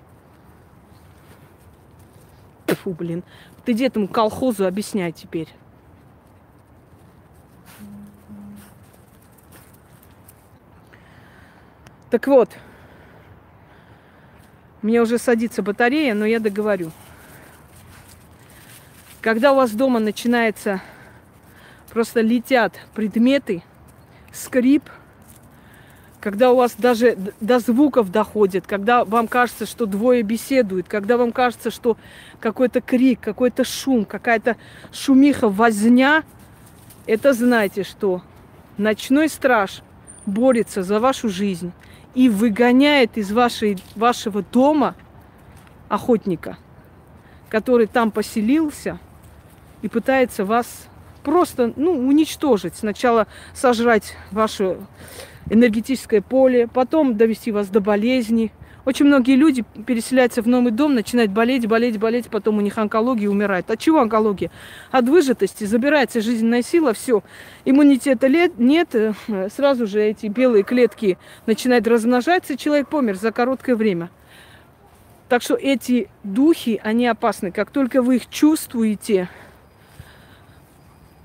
Фу, 2.66 2.90
блин. 2.90 3.22
Ты 3.64 3.74
где 3.74 3.86
этому 3.86 4.08
колхозу 4.08 4.66
объясняй 4.66 5.12
теперь. 5.12 5.48
Так 12.10 12.26
вот, 12.26 12.58
мне 14.82 15.00
уже 15.00 15.18
садится 15.18 15.62
батарея, 15.62 16.14
но 16.14 16.26
я 16.26 16.40
договорю. 16.40 16.90
Когда 19.20 19.52
у 19.52 19.54
вас 19.54 19.70
дома 19.70 20.00
начинается, 20.00 20.82
просто 21.92 22.20
летят 22.20 22.80
предметы, 22.94 23.62
скрип, 24.32 24.90
когда 26.26 26.50
у 26.50 26.56
вас 26.56 26.74
даже 26.76 27.16
до 27.40 27.60
звуков 27.60 28.10
доходит, 28.10 28.66
когда 28.66 29.04
вам 29.04 29.28
кажется, 29.28 29.64
что 29.64 29.86
двое 29.86 30.22
беседуют, 30.22 30.88
когда 30.88 31.16
вам 31.18 31.30
кажется, 31.30 31.70
что 31.70 31.96
какой-то 32.40 32.80
крик, 32.80 33.20
какой-то 33.20 33.62
шум, 33.62 34.04
какая-то 34.04 34.56
шумиха, 34.90 35.48
возня, 35.48 36.24
это 37.06 37.32
знайте, 37.32 37.84
что 37.84 38.22
ночной 38.76 39.28
страж 39.28 39.82
борется 40.26 40.82
за 40.82 40.98
вашу 40.98 41.28
жизнь 41.28 41.70
и 42.16 42.28
выгоняет 42.28 43.16
из 43.18 43.30
вашей, 43.30 43.78
вашего 43.94 44.42
дома 44.42 44.96
охотника, 45.88 46.56
который 47.48 47.86
там 47.86 48.10
поселился 48.10 48.98
и 49.80 49.86
пытается 49.86 50.44
вас 50.44 50.88
просто 51.22 51.72
ну, 51.76 51.92
уничтожить. 51.92 52.74
Сначала 52.74 53.28
сожрать 53.54 54.16
ваше 54.32 54.76
энергетическое 55.50 56.20
поле, 56.20 56.68
потом 56.68 57.16
довести 57.16 57.52
вас 57.52 57.68
до 57.68 57.80
болезни. 57.80 58.52
Очень 58.84 59.06
многие 59.06 59.34
люди 59.34 59.64
переселяются 59.84 60.42
в 60.42 60.46
новый 60.46 60.70
дом, 60.70 60.94
начинают 60.94 61.32
болеть, 61.32 61.66
болеть, 61.66 61.98
болеть, 61.98 62.28
потом 62.28 62.58
у 62.58 62.60
них 62.60 62.78
онкология 62.78 63.28
умирает. 63.28 63.68
От 63.68 63.80
чего 63.80 64.00
онкология? 64.00 64.52
От 64.92 65.08
выжатости, 65.08 65.64
забирается 65.64 66.20
жизненная 66.20 66.62
сила, 66.62 66.94
все. 66.94 67.24
Иммунитета 67.64 68.28
нет, 68.28 68.94
э, 68.94 69.12
сразу 69.54 69.88
же 69.88 70.00
эти 70.00 70.26
белые 70.26 70.62
клетки 70.62 71.18
начинают 71.46 71.88
размножаться, 71.88 72.56
человек 72.56 72.88
помер 72.88 73.16
за 73.16 73.32
короткое 73.32 73.74
время. 73.74 74.08
Так 75.28 75.42
что 75.42 75.56
эти 75.56 76.08
духи, 76.22 76.80
они 76.84 77.08
опасны. 77.08 77.50
Как 77.50 77.70
только 77.70 78.02
вы 78.02 78.16
их 78.16 78.28
чувствуете, 78.28 79.28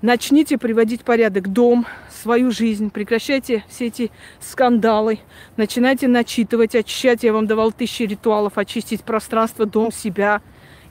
начните 0.01 0.57
приводить 0.57 1.01
порядок 1.01 1.49
дом, 1.49 1.85
свою 2.21 2.51
жизнь, 2.51 2.91
прекращайте 2.91 3.63
все 3.67 3.87
эти 3.87 4.11
скандалы, 4.39 5.19
начинайте 5.57 6.07
начитывать, 6.07 6.75
очищать. 6.75 7.23
Я 7.23 7.33
вам 7.33 7.47
давал 7.47 7.71
тысячи 7.71 8.03
ритуалов, 8.03 8.57
очистить 8.57 9.03
пространство, 9.03 9.65
дом, 9.65 9.91
себя 9.91 10.41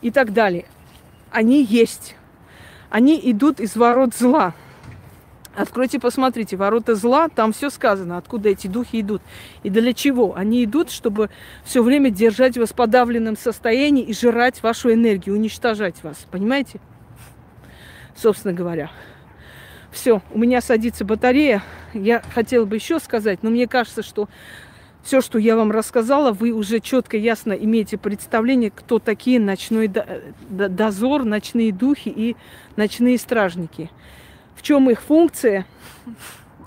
и 0.03 0.11
так 0.11 0.33
далее. 0.33 0.67
Они 1.31 1.63
есть. 1.63 2.17
Они 2.91 3.21
идут 3.23 3.61
из 3.61 3.77
ворот 3.77 4.15
зла. 4.15 4.55
Откройте, 5.55 5.99
посмотрите, 5.99 6.57
ворота 6.57 6.95
зла, 6.95 7.29
там 7.29 7.53
все 7.53 7.71
сказано, 7.71 8.17
откуда 8.17 8.49
эти 8.49 8.67
духи 8.67 9.01
идут 9.01 9.21
и 9.63 9.71
для 9.71 9.93
чего. 9.93 10.35
Они 10.37 10.65
идут, 10.65 10.91
чтобы 10.91 11.29
все 11.65 11.83
время 11.83 12.11
держать 12.11 12.57
вас 12.57 12.71
в 12.71 12.75
подавленном 12.75 13.37
состоянии 13.37 14.03
и 14.03 14.15
жрать 14.15 14.63
вашу 14.63 14.93
энергию, 14.93 15.35
уничтожать 15.35 16.03
вас. 16.03 16.17
Понимаете? 16.31 16.81
Собственно 18.17 18.55
говоря. 18.55 18.91
Все, 19.93 20.23
у 20.33 20.39
меня 20.39 20.61
садится 20.61 21.05
батарея. 21.05 21.63
Я 21.95 22.23
хотела 22.35 22.65
бы 22.65 22.77
еще 22.77 23.01
сказать, 23.01 23.43
но 23.43 23.51
мне 23.51 23.67
кажется, 23.67 24.03
что 24.03 24.29
все, 25.03 25.21
что 25.21 25.39
я 25.39 25.57
вам 25.57 25.71
рассказала, 25.71 26.33
вы 26.33 26.53
уже 26.53 26.81
четко, 26.81 27.17
ясно 27.17 27.53
имеете 27.53 27.97
представление, 27.97 28.71
кто 28.71 28.99
такие 28.99 29.41
ночной 29.41 29.91
дозор, 30.49 31.25
ночные 31.25 31.73
духи 31.73 32.09
и 32.09 32.37
ночные 32.77 33.19
стражники. 33.19 33.91
В 34.55 34.63
чем 34.63 34.91
их 34.91 35.01
функция, 35.01 35.67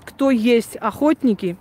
кто 0.04 0.30
есть 0.30 0.76
охотники, 0.76 1.56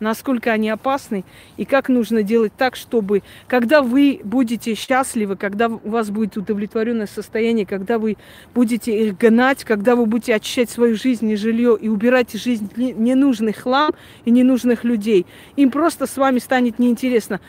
насколько 0.00 0.52
они 0.52 0.68
опасны 0.70 1.24
и 1.56 1.64
как 1.64 1.88
нужно 1.88 2.22
делать 2.22 2.52
так, 2.56 2.76
чтобы, 2.76 3.22
когда 3.46 3.82
вы 3.82 4.20
будете 4.24 4.74
счастливы, 4.74 5.36
когда 5.36 5.68
у 5.68 5.88
вас 5.88 6.10
будет 6.10 6.36
удовлетворенное 6.36 7.06
состояние, 7.06 7.66
когда 7.66 7.98
вы 7.98 8.16
будете 8.54 9.06
их 9.06 9.18
гнать, 9.18 9.64
когда 9.64 9.96
вы 9.96 10.06
будете 10.06 10.34
очищать 10.34 10.70
свою 10.70 10.96
жизнь 10.96 11.30
и 11.30 11.36
жилье 11.36 11.76
и 11.80 11.88
убирать 11.88 12.34
из 12.34 12.44
жизни 12.44 12.94
ненужный 12.96 13.52
хлам 13.52 13.92
и 14.24 14.30
ненужных 14.30 14.84
людей, 14.84 15.26
им 15.56 15.70
просто 15.70 16.06
с 16.06 16.16
вами 16.16 16.38
станет 16.38 16.78
неинтересно. 16.78 17.40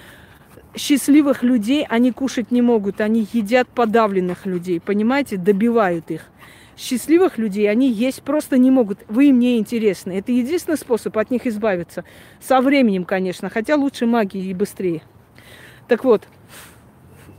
Счастливых 0.75 1.43
людей 1.43 1.85
они 1.89 2.11
кушать 2.11 2.51
не 2.51 2.61
могут, 2.61 3.01
они 3.01 3.27
едят 3.33 3.67
подавленных 3.67 4.45
людей, 4.45 4.79
понимаете, 4.79 5.37
добивают 5.37 6.11
их 6.11 6.29
счастливых 6.77 7.37
людей 7.37 7.69
они 7.69 7.91
есть 7.91 8.21
просто 8.21 8.57
не 8.57 8.71
могут. 8.71 8.99
Вы 9.07 9.29
им 9.29 9.39
не 9.39 9.57
интересны. 9.57 10.13
Это 10.13 10.31
единственный 10.31 10.77
способ 10.77 11.17
от 11.17 11.31
них 11.31 11.47
избавиться. 11.47 12.03
Со 12.39 12.61
временем, 12.61 13.03
конечно, 13.03 13.49
хотя 13.49 13.75
лучше 13.75 14.05
магии 14.05 14.45
и 14.45 14.53
быстрее. 14.53 15.01
Так 15.87 16.03
вот, 16.03 16.27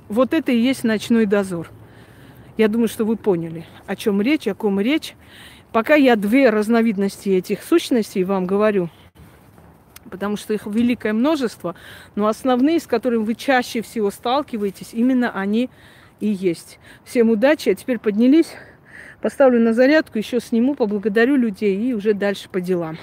вот 0.09 0.34
это 0.34 0.53
и 0.53 0.59
есть 0.59 0.84
ночной 0.84 1.26
дозор. 1.26 1.70
Я 2.57 2.68
думаю, 2.68 2.89
что 2.89 3.05
вы 3.05 3.16
поняли, 3.16 3.66
о 3.86 3.95
чем 3.95 4.20
речь, 4.20 4.49
о 4.49 4.55
ком 4.55 4.80
речь. 4.80 5.14
Пока 5.70 5.95
я 5.95 6.16
две 6.16 6.51
разновидности 6.51 7.28
этих 7.28 7.62
сущностей 7.62 8.24
вам 8.24 8.47
говорю, 8.47 8.89
потому 10.11 10.36
что 10.36 10.55
их 10.55 10.66
великое 10.66 11.12
множество, 11.12 11.74
но 12.16 12.26
основные, 12.26 12.80
с 12.80 12.86
которыми 12.86 13.22
вы 13.22 13.34
чаще 13.34 13.82
всего 13.82 14.11
сталкиваетесь, 14.11 14.91
именно 14.93 15.30
они 15.30 15.70
и 16.20 16.26
есть. 16.26 16.80
Всем 17.05 17.30
удачи, 17.30 17.68
а 17.68 17.74
теперь 17.74 17.99
поднялись. 17.99 18.55
Поставлю 19.20 19.58
на 19.58 19.72
зарядку, 19.72 20.18
еще 20.18 20.40
сниму, 20.40 20.74
поблагодарю 20.74 21.36
людей 21.36 21.76
и 21.76 21.92
уже 21.92 22.14
дальше 22.14 22.48
по 22.48 22.60
делам. 22.60 22.98